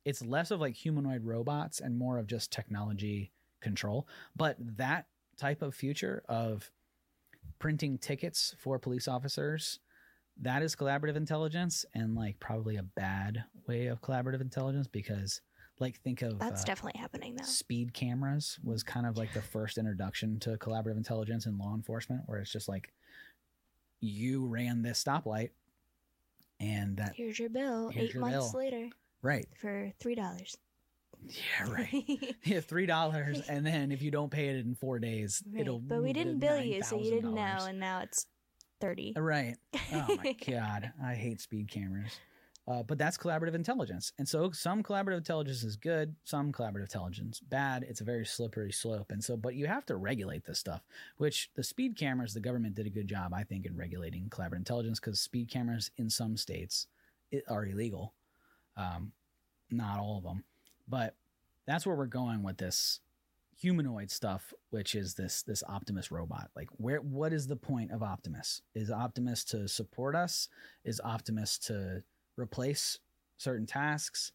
[0.04, 4.06] it's less of like humanoid robots and more of just technology control.
[4.36, 6.70] But that type of future of
[7.58, 9.80] printing tickets for police officers
[10.40, 15.40] that is collaborative intelligence and like probably a bad way of collaborative intelligence because
[15.80, 17.44] like think of That's uh, definitely happening though.
[17.44, 22.22] speed cameras was kind of like the first introduction to collaborative intelligence in law enforcement
[22.26, 22.92] where it's just like
[24.00, 25.50] you ran this stoplight
[26.60, 27.88] and that Here's your bill.
[27.88, 28.60] Here's Eight your months bill.
[28.60, 28.88] later
[29.24, 30.56] right for three dollars.
[31.26, 35.42] yeah right yeah three dollars and then if you don't pay it in four days
[35.58, 38.26] it'll but we didn't bill you, so you didn't know, and now it's
[38.80, 39.14] thirty.
[39.16, 39.56] Right.
[39.92, 42.12] Oh my god, I hate speed cameras.
[42.66, 47.38] Uh, but that's collaborative intelligence, and so some collaborative intelligence is good, some collaborative intelligence
[47.40, 47.82] bad.
[47.82, 50.82] It's a very slippery slope, and so but you have to regulate this stuff.
[51.18, 54.56] Which the speed cameras, the government did a good job, I think, in regulating collaborative
[54.56, 56.86] intelligence because speed cameras in some states
[57.48, 58.14] are illegal.
[58.76, 59.12] Um,
[59.70, 60.44] not all of them,
[60.88, 61.14] but
[61.66, 63.00] that's where we're going with this
[63.56, 66.50] humanoid stuff which is this this optimus robot.
[66.56, 68.62] Like where what is the point of optimus?
[68.74, 70.48] Is optimus to support us?
[70.84, 72.02] Is optimus to
[72.36, 72.98] replace
[73.38, 74.32] certain tasks?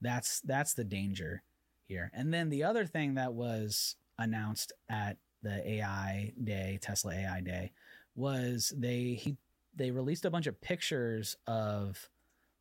[0.00, 1.42] That's that's the danger
[1.88, 2.10] here.
[2.14, 7.72] And then the other thing that was announced at the ai day tesla ai day
[8.14, 9.36] was they he
[9.74, 12.08] they released a bunch of pictures of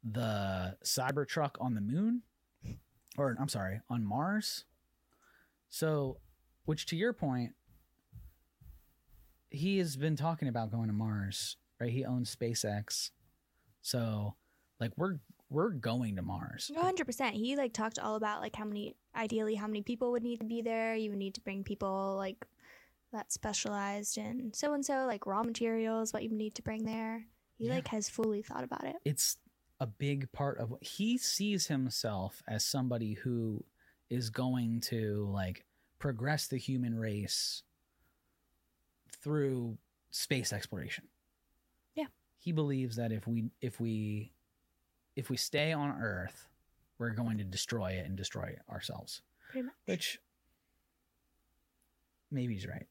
[0.03, 2.21] the cybertruck on the moon
[3.17, 4.65] or i'm sorry on mars
[5.71, 6.17] so,
[6.65, 7.53] which to your point,
[9.51, 11.91] he has been talking about going to Mars, right?
[11.91, 13.11] He owns SpaceX.
[13.81, 14.35] So,
[14.79, 15.19] like we're
[15.51, 16.71] we're going to Mars.
[16.75, 17.31] 100%.
[17.31, 20.45] He like talked all about like how many ideally how many people would need to
[20.45, 20.95] be there.
[20.95, 22.45] You would need to bring people like
[23.11, 27.25] that specialized in so and so like raw materials what you need to bring there.
[27.57, 27.75] He Yeah.
[27.75, 28.95] like has fully thought about it.
[29.05, 29.37] It's
[29.79, 33.63] a big part of he sees himself as somebody who
[34.09, 35.65] is going to like
[35.99, 37.63] progress the human race
[39.21, 39.77] through
[40.11, 41.05] space exploration.
[41.95, 42.05] Yeah.
[42.37, 44.33] He believes that if we if we
[45.15, 46.47] if we stay on Earth,
[46.97, 49.21] we're going to destroy it and destroy ourselves.
[49.51, 49.75] Pretty much.
[49.85, 50.19] Which
[52.31, 52.87] maybe he's right.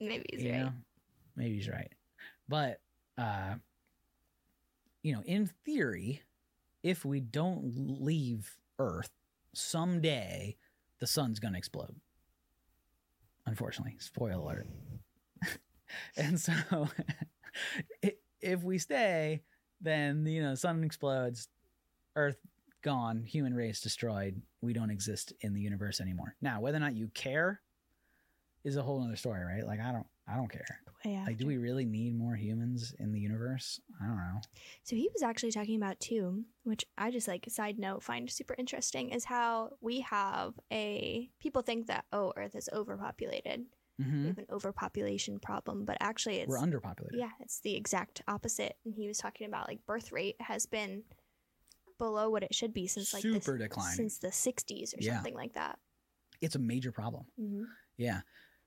[0.00, 0.60] Maybe he's you right.
[0.60, 0.72] know?
[1.36, 1.92] Maybe he's right.
[2.48, 2.80] But
[3.18, 3.54] uh
[5.06, 6.20] you know, in theory,
[6.82, 9.10] if we don't leave Earth,
[9.54, 10.56] someday
[10.98, 11.94] the sun's gonna explode.
[13.46, 14.66] Unfortunately, spoiler alert.
[16.16, 16.88] and so
[18.40, 19.42] if we stay,
[19.80, 21.46] then you know, sun explodes,
[22.16, 22.38] Earth
[22.82, 26.34] gone, human race destroyed, we don't exist in the universe anymore.
[26.42, 27.60] Now, whether or not you care
[28.64, 29.64] is a whole other story, right?
[29.64, 30.80] Like I don't I don't care.
[31.06, 33.80] Way Like do we really need more humans in the universe?
[34.02, 34.40] I don't know.
[34.84, 38.54] So he was actually talking about too, which I just like side note find super
[38.58, 43.66] interesting, is how we have a people think that oh Earth is overpopulated,
[44.00, 44.22] Mhm.
[44.22, 47.12] we have an overpopulation problem, but actually it's We're underpopulated.
[47.18, 48.76] yeah, it's the exact opposite.
[48.84, 51.04] And he was talking about like birth rate has been
[51.98, 53.96] below what it should be since like the, Super declining.
[53.96, 55.14] since the 60s or Yeah.
[55.14, 55.78] something like that.
[56.42, 57.26] It's a major problem.
[57.38, 57.64] hmm
[57.96, 58.20] Yeah.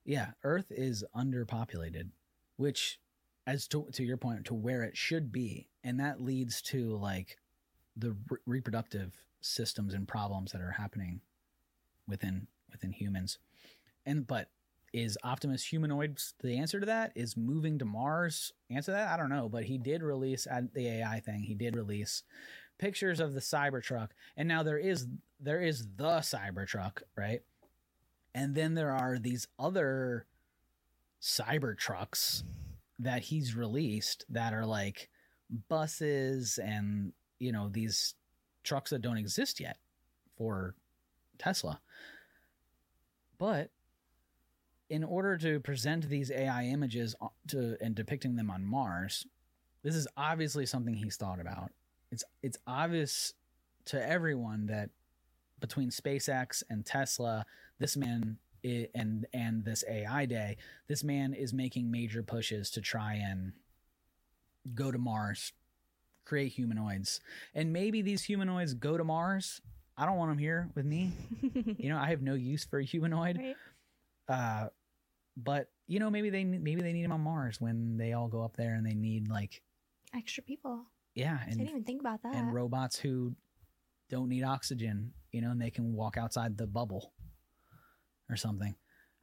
[0.06, 0.32] Yeah.
[0.44, 2.10] Earth is underpopulated,
[2.60, 3.00] which,
[3.48, 5.70] as to, to your point, to where it should be.
[5.82, 7.38] And that leads to like
[7.96, 11.22] the re- reproductive systems and problems that are happening
[12.06, 13.40] within within humans.
[14.06, 14.50] And but
[14.92, 17.14] is Optimus humanoids the answer to that?
[17.16, 19.08] Is moving to Mars answer that?
[19.08, 21.44] I don't know, but he did release at the AI thing.
[21.44, 22.24] He did release
[22.78, 25.08] pictures of the Cybertruck, and now there is
[25.40, 27.42] there is the Cybertruck, right?
[28.36, 30.26] And then there are these other
[31.22, 32.44] Cybertrucks
[33.00, 35.10] that he's released that are like
[35.68, 38.16] buses and you know these
[38.64, 39.78] trucks that don't exist yet
[40.38, 40.76] for
[41.38, 41.80] Tesla.
[43.38, 43.72] But
[44.90, 47.16] in order to present these AI images
[47.48, 49.26] to and depicting them on Mars,
[49.84, 51.72] this is obviously something he's thought about.
[52.12, 53.34] It's it's obvious
[53.86, 54.90] to everyone that
[55.60, 57.46] between SpaceX and Tesla,
[57.80, 62.82] this man i- and and this AI day, this man is making major pushes to
[62.82, 63.54] try and
[64.74, 65.54] go to Mars,
[66.26, 67.20] create humanoids,
[67.54, 69.62] and maybe these humanoids go to Mars.
[69.98, 71.14] I don't want them here with me.
[71.78, 73.38] You know, I have no use for a humanoid.
[73.38, 73.56] right?
[74.28, 74.70] Uh,
[75.38, 78.44] but you know, maybe they maybe they need them on Mars when they all go
[78.44, 79.62] up there and they need like
[80.14, 80.86] Extra people.
[81.16, 82.36] yeah, I didn't even think about that.
[82.36, 83.34] and robots who
[84.10, 87.14] don't need oxygen, you know, and they can walk outside the bubble
[88.30, 88.76] or something.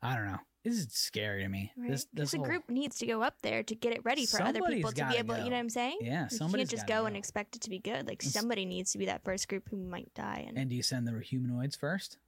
[0.02, 0.38] I don't know.
[0.64, 1.72] This is scary to me.
[1.76, 1.90] Right?
[1.92, 4.42] This this the whole, group needs to go up there to get it ready for
[4.42, 5.36] other people to be able.
[5.36, 5.44] go.
[5.44, 5.98] You know what I'm saying?
[6.00, 8.06] yeah, somebody can't just go, and expect it to be good.
[8.08, 10.44] Like It's- somebody needs to be that first group who might die.
[10.48, 12.18] And, And do you send the humanoids first?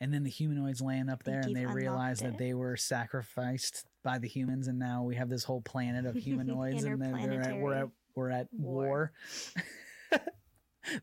[0.00, 2.38] And then the humanoids land up there and they realize that it?
[2.38, 6.84] they were sacrificed by the humans and now we have this whole planet of humanoids
[6.84, 9.12] and then they're at, we're at we're at war.
[10.12, 10.20] War.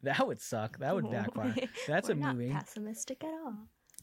[0.03, 0.77] that would suck.
[0.79, 1.55] That would backfire.
[1.87, 2.51] That's a not movie.
[2.51, 3.55] pessimistic at all.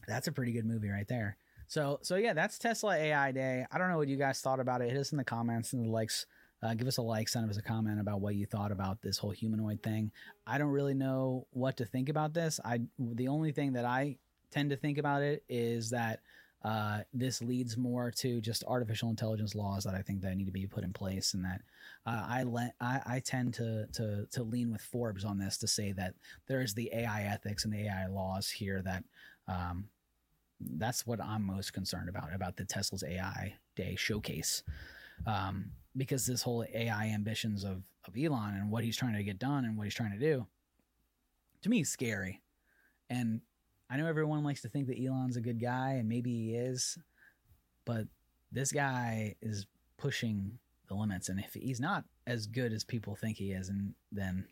[0.07, 1.37] That's a pretty good movie right there.
[1.67, 3.65] So so yeah, that's Tesla AI Day.
[3.71, 4.89] I don't know what you guys thought about it.
[4.89, 6.25] Hit us in the comments and the likes.
[6.63, 9.17] Uh, give us a like, send us a comment about what you thought about this
[9.17, 10.11] whole humanoid thing.
[10.45, 12.59] I don't really know what to think about this.
[12.63, 14.17] I the only thing that I
[14.51, 16.19] tend to think about it is that
[16.63, 20.51] uh, this leads more to just artificial intelligence laws that I think that need to
[20.51, 21.61] be put in place, and that
[22.05, 25.67] uh, I, le- I I tend to to to lean with Forbes on this to
[25.67, 26.13] say that
[26.47, 29.03] there is the AI ethics and the AI laws here that
[29.51, 29.85] um,
[30.77, 34.63] that's what I'm most concerned about about the Tesla's AI Day showcase,
[35.25, 39.39] um, because this whole AI ambitions of of Elon and what he's trying to get
[39.39, 40.47] done and what he's trying to do,
[41.61, 42.41] to me, is scary.
[43.09, 43.41] And
[43.89, 46.97] I know everyone likes to think that Elon's a good guy, and maybe he is,
[47.85, 48.07] but
[48.51, 51.29] this guy is pushing the limits.
[51.29, 54.45] And if he's not as good as people think he is, and then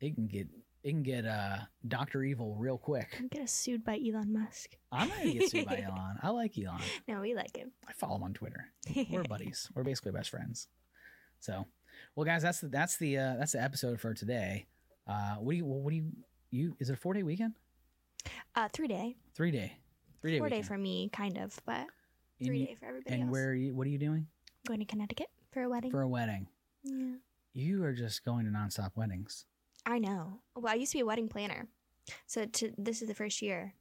[0.00, 0.48] it can get
[0.88, 3.08] it can get uh Doctor Evil real quick.
[3.18, 4.76] I'm gonna sued by Elon Musk.
[4.90, 6.18] I'm gonna get sued by Elon.
[6.22, 6.80] I like Elon.
[7.06, 7.72] No, we like him.
[7.86, 8.66] I follow him on Twitter.
[9.10, 9.68] We're buddies.
[9.74, 10.68] We're basically best friends.
[11.40, 11.66] So,
[12.16, 14.66] well, guys, that's the that's the uh, that's the episode for today.
[15.06, 16.10] Uh, what do you what do you
[16.50, 17.54] you is it a four day weekend?
[18.56, 19.76] uh, three day, Three day,
[20.20, 21.86] three day four day for me, kind of, but
[22.40, 23.32] And three you- day for everybody And else.
[23.32, 23.74] where are you?
[23.74, 24.26] What are you doing
[24.66, 25.90] going to Connecticut for a wedding.
[25.90, 26.46] for a wedding?
[26.82, 27.14] yeah,
[27.54, 29.44] You are just going to nonstop weddings.
[29.88, 30.40] I know.
[30.54, 31.66] Well, I used to be a wedding planner,
[32.26, 33.72] so to, this is the first year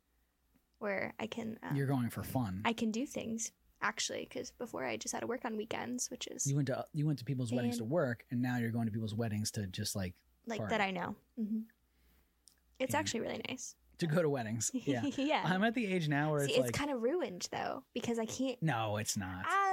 [0.80, 2.62] where I can uh, You're going for fun.
[2.66, 3.52] I can do things
[3.82, 6.86] actually because before I just had to work on weekends, which is you went to
[6.94, 9.52] you went to people's weddings to And- work, and now you're going to people's weddings
[9.52, 10.14] to just like
[10.46, 10.70] like part.
[10.70, 11.16] that I know.
[11.38, 11.60] hmm
[12.80, 13.00] It's Yeah.
[13.00, 13.76] actually really nice.
[13.98, 14.72] to go to weddings.
[14.86, 15.02] Yeah.
[15.18, 15.42] yeah.
[15.44, 18.18] I'm at the age now where See, it's it's, like kind of ruined though because
[18.20, 18.62] I can't.
[18.64, 19.44] no, it's not.
[19.46, 19.67] Ah,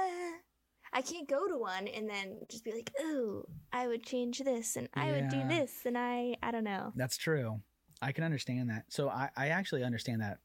[0.95, 3.43] I can't go to one and then just be like, "Oh,
[3.73, 7.17] I would change this and I would do this and I I don't know." That's
[7.17, 7.61] true.
[8.01, 8.85] I can understand that.
[8.87, 10.39] So I, I actually understand that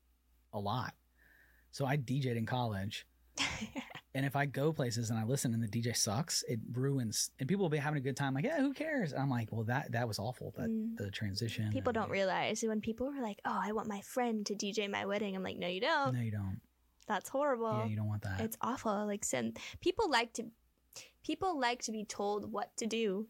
[0.52, 0.94] a lot.
[1.70, 3.06] So I DJ'd in college,
[4.14, 7.30] and if I go places and I listen and the DJ sucks, it ruins.
[7.38, 9.12] And people will be having a good time, like, yeah, who cares?
[9.12, 10.52] And I'm like, well, that that was awful.
[10.56, 10.96] That Mm.
[10.96, 11.70] the transition.
[11.70, 15.06] People don't realize when people are like, "Oh, I want my friend to DJ my
[15.06, 16.14] wedding." I'm like, "No, you don't.
[16.14, 16.60] No, you don't.
[17.10, 17.78] That's horrible.
[17.78, 18.40] yeah, you don't want that.
[18.40, 19.04] It's awful.
[19.04, 20.44] Like send people like to
[21.24, 23.26] people like to be told what to do.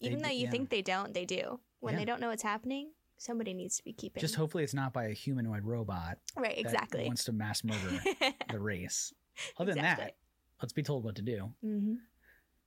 [0.00, 0.50] Even do- though you yeah.
[0.50, 1.60] think they don't, they do.
[1.78, 2.00] When Yeah.
[2.00, 5.04] they don't know what's happening, somebody needs to be keeping Just hopefully it's not by
[5.04, 7.06] a humanoid robot right, that exactly.
[7.06, 8.00] wants to mass murder
[8.50, 9.12] the race.
[9.58, 10.16] Other than that,
[10.60, 11.52] let's be told what to do.
[11.62, 11.94] hmm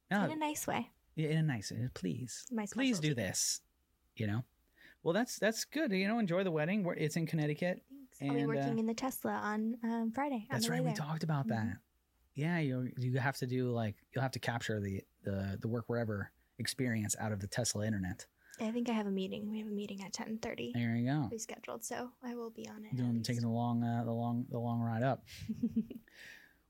[0.09, 0.89] No, In a nice way.
[1.15, 3.59] Yeah, in a nice, uh, please, My please do this.
[4.15, 4.43] You know,
[5.03, 5.91] well, that's that's good.
[5.91, 6.85] You know, enjoy the wedding.
[6.97, 7.81] It's in Connecticut.
[8.19, 8.33] Thanks.
[8.33, 10.47] I'll be working uh, in the Tesla on um, Friday.
[10.49, 10.85] That's way right.
[10.85, 11.49] We talked about Mhm.
[11.49, 11.77] that.
[12.33, 15.85] Yeah, you you have to do like you'll have to capture the the the work
[15.87, 18.25] wherever experience out of the Tesla internet.
[18.59, 19.51] I think I have a meeting.
[19.51, 20.71] We have a meeting at ten thirty.
[20.73, 21.29] There you go.
[21.31, 22.95] Rescheduled, so I will be on it.
[22.95, 25.23] Doing taking the long uh, the long the long ride up.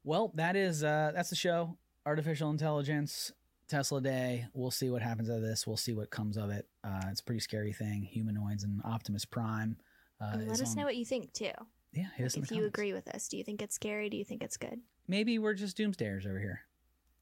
[0.03, 1.77] Well, that is uh that's the show.
[2.05, 3.33] Artificial intelligence,
[3.67, 4.45] Tesla Day.
[4.53, 5.67] We'll see what happens out of this.
[5.67, 6.65] We'll see what comes of it.
[6.83, 8.03] Uh, it's a pretty scary thing.
[8.03, 9.75] Humanoids and Optimus Prime.
[10.19, 11.51] Uh, and let us on- know what you think too.
[11.93, 14.09] Yeah, hit us in if you agree with us, do you think it's scary?
[14.09, 14.79] Do you think it's good?
[15.07, 16.61] maybe we're just doomsdayers over here.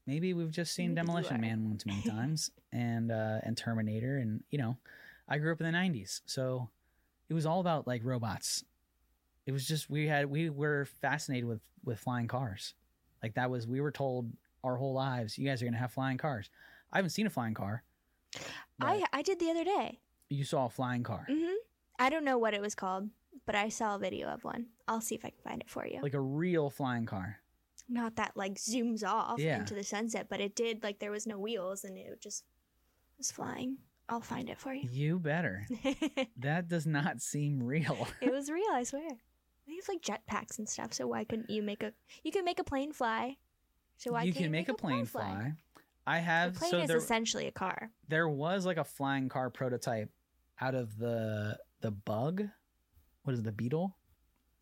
[0.06, 1.40] Maybe we've just seen Maybe Demolition.
[1.40, 4.76] Man one too many times, and uh, and Terminator, and you know,
[5.28, 6.68] I grew up in the '90s, so
[7.28, 8.64] it was all about like robots.
[9.46, 12.74] It was just we had we were fascinated with with flying cars,
[13.22, 14.30] like that was we were told
[14.64, 16.50] our whole lives you guys are gonna have flying cars.
[16.92, 17.82] I haven't seen a flying car.
[18.80, 20.00] I I did the other day.
[20.28, 21.55] you saw a flying car, hmm
[21.98, 23.08] I don't know what it was called,
[23.46, 24.66] but I saw a video of one.
[24.88, 26.00] I'll see if I can find it for you.
[26.02, 27.38] like a real flying car.
[27.88, 29.58] Not that like zooms off Yeah.
[29.58, 32.44] into the sunset, but it did like there was no wheels and it just
[33.18, 33.78] was flying.
[34.08, 34.88] I'll find it for you.
[34.90, 35.66] You better.
[36.38, 38.06] That does not seem real.
[38.20, 39.08] it was real, I swear.
[39.66, 41.92] They have like jetpacks and stuff, so why couldn't you make a
[42.22, 43.36] you can make a plane fly?
[43.96, 45.54] So why you can't can make a plane fly.
[46.06, 47.90] I have plane so is there, essentially a car.
[48.08, 50.10] there was like a flying car prototype
[50.60, 52.42] out of the the bug?
[53.24, 53.96] What is it, the beetle?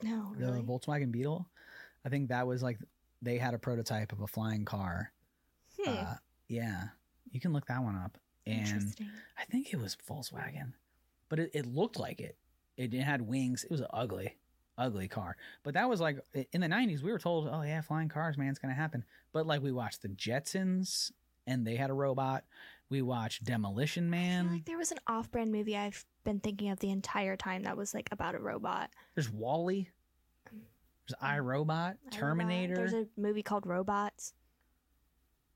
[0.03, 0.63] No, the really.
[0.63, 1.49] volkswagen beetle?
[2.05, 2.79] I think that was like
[3.23, 5.13] they had a prototype of a flying car.
[5.81, 5.91] Hmm.
[5.91, 6.15] uh,
[6.49, 6.85] yeah.
[7.31, 8.19] You can look that one up.
[8.47, 8.95] And
[9.39, 10.73] i think it was volkswagen.
[11.31, 12.37] But it, it looked like it.
[12.77, 13.65] It had wings.
[13.65, 14.37] It was an ugly
[14.77, 15.37] ugly car.
[15.63, 16.19] But that was like
[16.53, 19.05] in the 90s we were told oh yeah flying cars man it's gonna happen.
[19.33, 21.11] But like we watched the jetsons
[21.47, 22.45] and they had a robot
[22.91, 26.71] we watched demolition I man feel like there was an off-brand movie I've been thinking
[26.71, 28.91] of the entire time that was like about a robot.
[29.15, 29.89] There's WALL-E.
[30.51, 31.37] There's mm.
[31.39, 31.97] iRobot, iRobot.
[32.11, 32.77] Terminator.
[32.77, 34.33] There's a movie called Robots.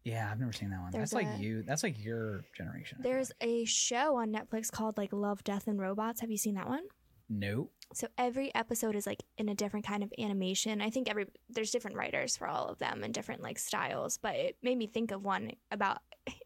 [0.05, 0.91] yeah, I've never seen that one.
[0.91, 1.63] There's That's like a- you.
[1.63, 2.99] That's like your generation.
[3.01, 3.49] I feel There's like.
[3.49, 6.21] a show on Netflix called like Love, Death, and Robots.
[6.21, 6.83] Have you seen that one?
[7.29, 7.71] no.
[7.95, 10.83] So every episode is like in a different kind of animation.
[10.83, 14.35] I think every there's different writers for all of them and different like styles, but
[14.35, 15.99] it made me think of one about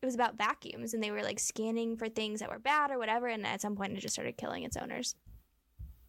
[0.02, 2.98] it was about vacuums and they were like scanning for things that were bad or
[2.98, 5.14] whatever and at some point it just started killing its owners.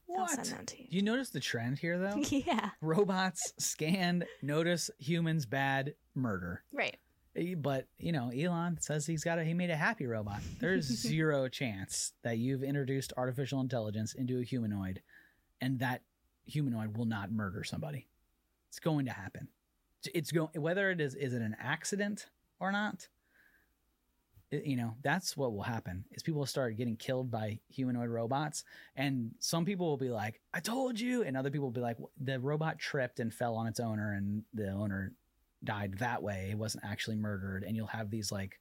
[0.06, 0.44] What?
[0.44, 0.88] that to you.
[0.90, 2.18] You notice the trend here though?
[2.30, 2.70] yeah.
[2.82, 6.64] Robots scan, notice humans bad, murder.
[6.72, 6.98] Right.
[7.36, 10.42] Eh, But you know, Elon says he's got a he made a happy robot.
[10.60, 15.02] There's zero chance that you've introduced artificial intelligence into a humanoid,
[15.62, 16.02] and that
[16.46, 18.08] humanoid will not murder somebody.
[18.70, 19.48] It's going to happen.
[20.14, 22.28] It's going whether it is is it an accident
[22.60, 23.08] or not.
[24.64, 28.64] You know that's what will happen is people start getting killed by humanoid robots.
[28.96, 31.24] And some people will be like i told you.
[31.24, 34.44] And other people will be like the robot tripped and fell on its owner and
[34.54, 35.14] the owner
[35.64, 36.50] died that way.
[36.52, 37.64] It wasn't actually murdered.
[37.64, 38.60] And you'll have these like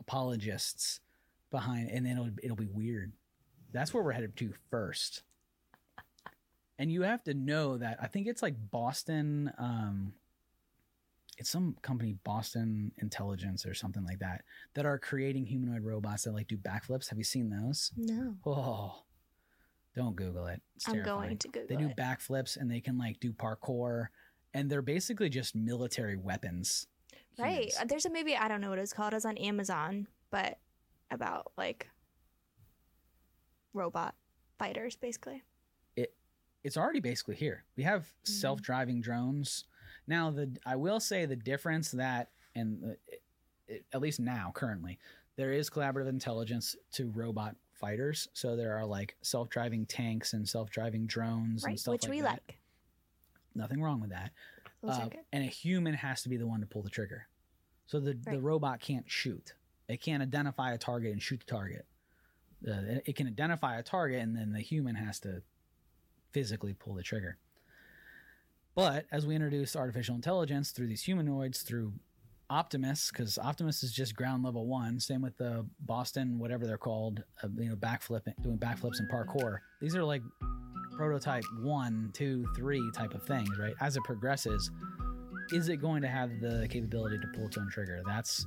[0.00, 1.00] apologists
[1.50, 3.12] behind and then it'll, it'll be weird.
[3.72, 5.22] That's where we're headed to first.
[6.78, 10.12] And you have to know that i think it's like boston um
[11.38, 14.42] it's some company boston intelligence or something like that
[14.74, 18.36] that are creating humanoid robots that like do backflips have you seen those No.
[18.46, 19.02] oh
[19.96, 21.18] don't google it it's I'm terrifying.
[21.20, 21.68] going to Google it.
[21.68, 21.96] they do it.
[21.96, 24.06] backflips and they can like do parkour
[24.52, 26.86] and they're basically just military weapons
[27.36, 27.72] Right.
[27.72, 27.88] humans.
[27.88, 29.12] There's a movie I don't know what it's called.
[29.12, 30.58] It's on Amazon, but
[31.10, 31.88] about like
[33.72, 34.14] robot
[34.58, 35.42] fighters, basically.
[35.96, 36.14] It
[36.62, 37.64] it's already basically here.
[37.76, 38.28] We have Mhm.
[38.28, 39.64] self-driving drones.
[40.06, 42.96] Now the I will say the difference that and
[43.70, 44.98] uh, at least now currently
[45.36, 48.28] there is collaborative intelligence to robot fighters.
[48.34, 52.20] So there are like self-driving tanks and self-driving drones and Right, stuff which like we
[52.20, 52.30] that.
[52.32, 52.58] like.
[53.54, 54.30] Nothing wrong with that.
[54.86, 57.26] Uh, and a human has to be the one to pull the trigger.
[57.86, 59.54] So the, the robot can't shoot.
[59.88, 61.86] It can't identify a target and shoot the target.
[62.66, 65.42] Uh, it, it can identify a target, and then the human has to
[66.32, 67.36] physically pull the trigger.
[68.74, 71.92] But as we introduce artificial intelligence through these humanoids, through
[72.50, 74.98] Optimus, because Optimus is just ground level one.
[75.00, 79.58] Same with the Boston, whatever they're called, uh, you know, backflip, doing backflips and parkour.
[79.80, 80.22] These are like
[80.96, 83.74] prototype one, two, three type of things, right?
[83.80, 84.70] As it progresses,
[85.52, 88.02] is it going to have the capability to pull its own trigger?
[88.06, 88.46] That's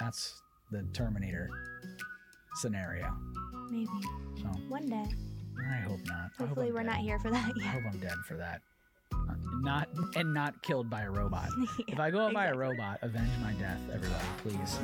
[0.00, 1.48] that's the Terminator
[2.56, 3.14] scenario.
[3.70, 3.86] Maybe
[4.40, 5.04] So one day.
[5.70, 6.16] I hope not.
[6.16, 6.86] I hope Hopefully, we're dead.
[6.86, 7.66] not here for that yet.
[7.66, 8.60] I hope I'm dead for that.
[9.64, 11.48] Not and not killed by a robot.
[11.88, 14.78] If I go out by a robot, avenge my death, everybody, please.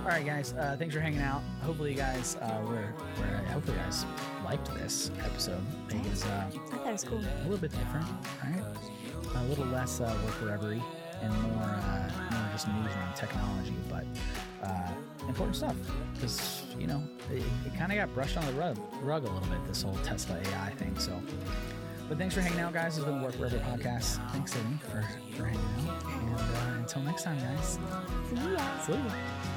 [0.00, 0.54] All right, guys.
[0.54, 1.42] Uh, thanks for hanging out.
[1.62, 3.36] Hopefully, you guys uh, were, were.
[3.52, 4.06] Hopefully, you guys
[4.44, 5.60] liked this episode.
[5.88, 7.18] I think it's uh, I thought it was cool.
[7.18, 8.06] a little bit different,
[8.42, 8.64] right?
[9.34, 10.82] A little less uh, work wherevery
[11.20, 14.04] and more, uh, more just news around technology, but
[14.62, 14.90] uh,
[15.28, 15.76] important stuff
[16.14, 19.48] because you know it, it kind of got brushed on the rug, rug a little
[19.48, 19.58] bit.
[19.66, 20.98] This whole Tesla AI thing.
[20.98, 21.20] So,
[22.12, 22.96] but thanks for hanging out, guys.
[22.96, 24.20] This has been Work Wherever podcast.
[24.32, 25.02] Thanks, Sydney, for
[25.34, 26.04] for hanging out.
[26.04, 27.78] And uh, until next time, guys.
[28.28, 28.80] See ya.
[28.80, 29.51] See ya.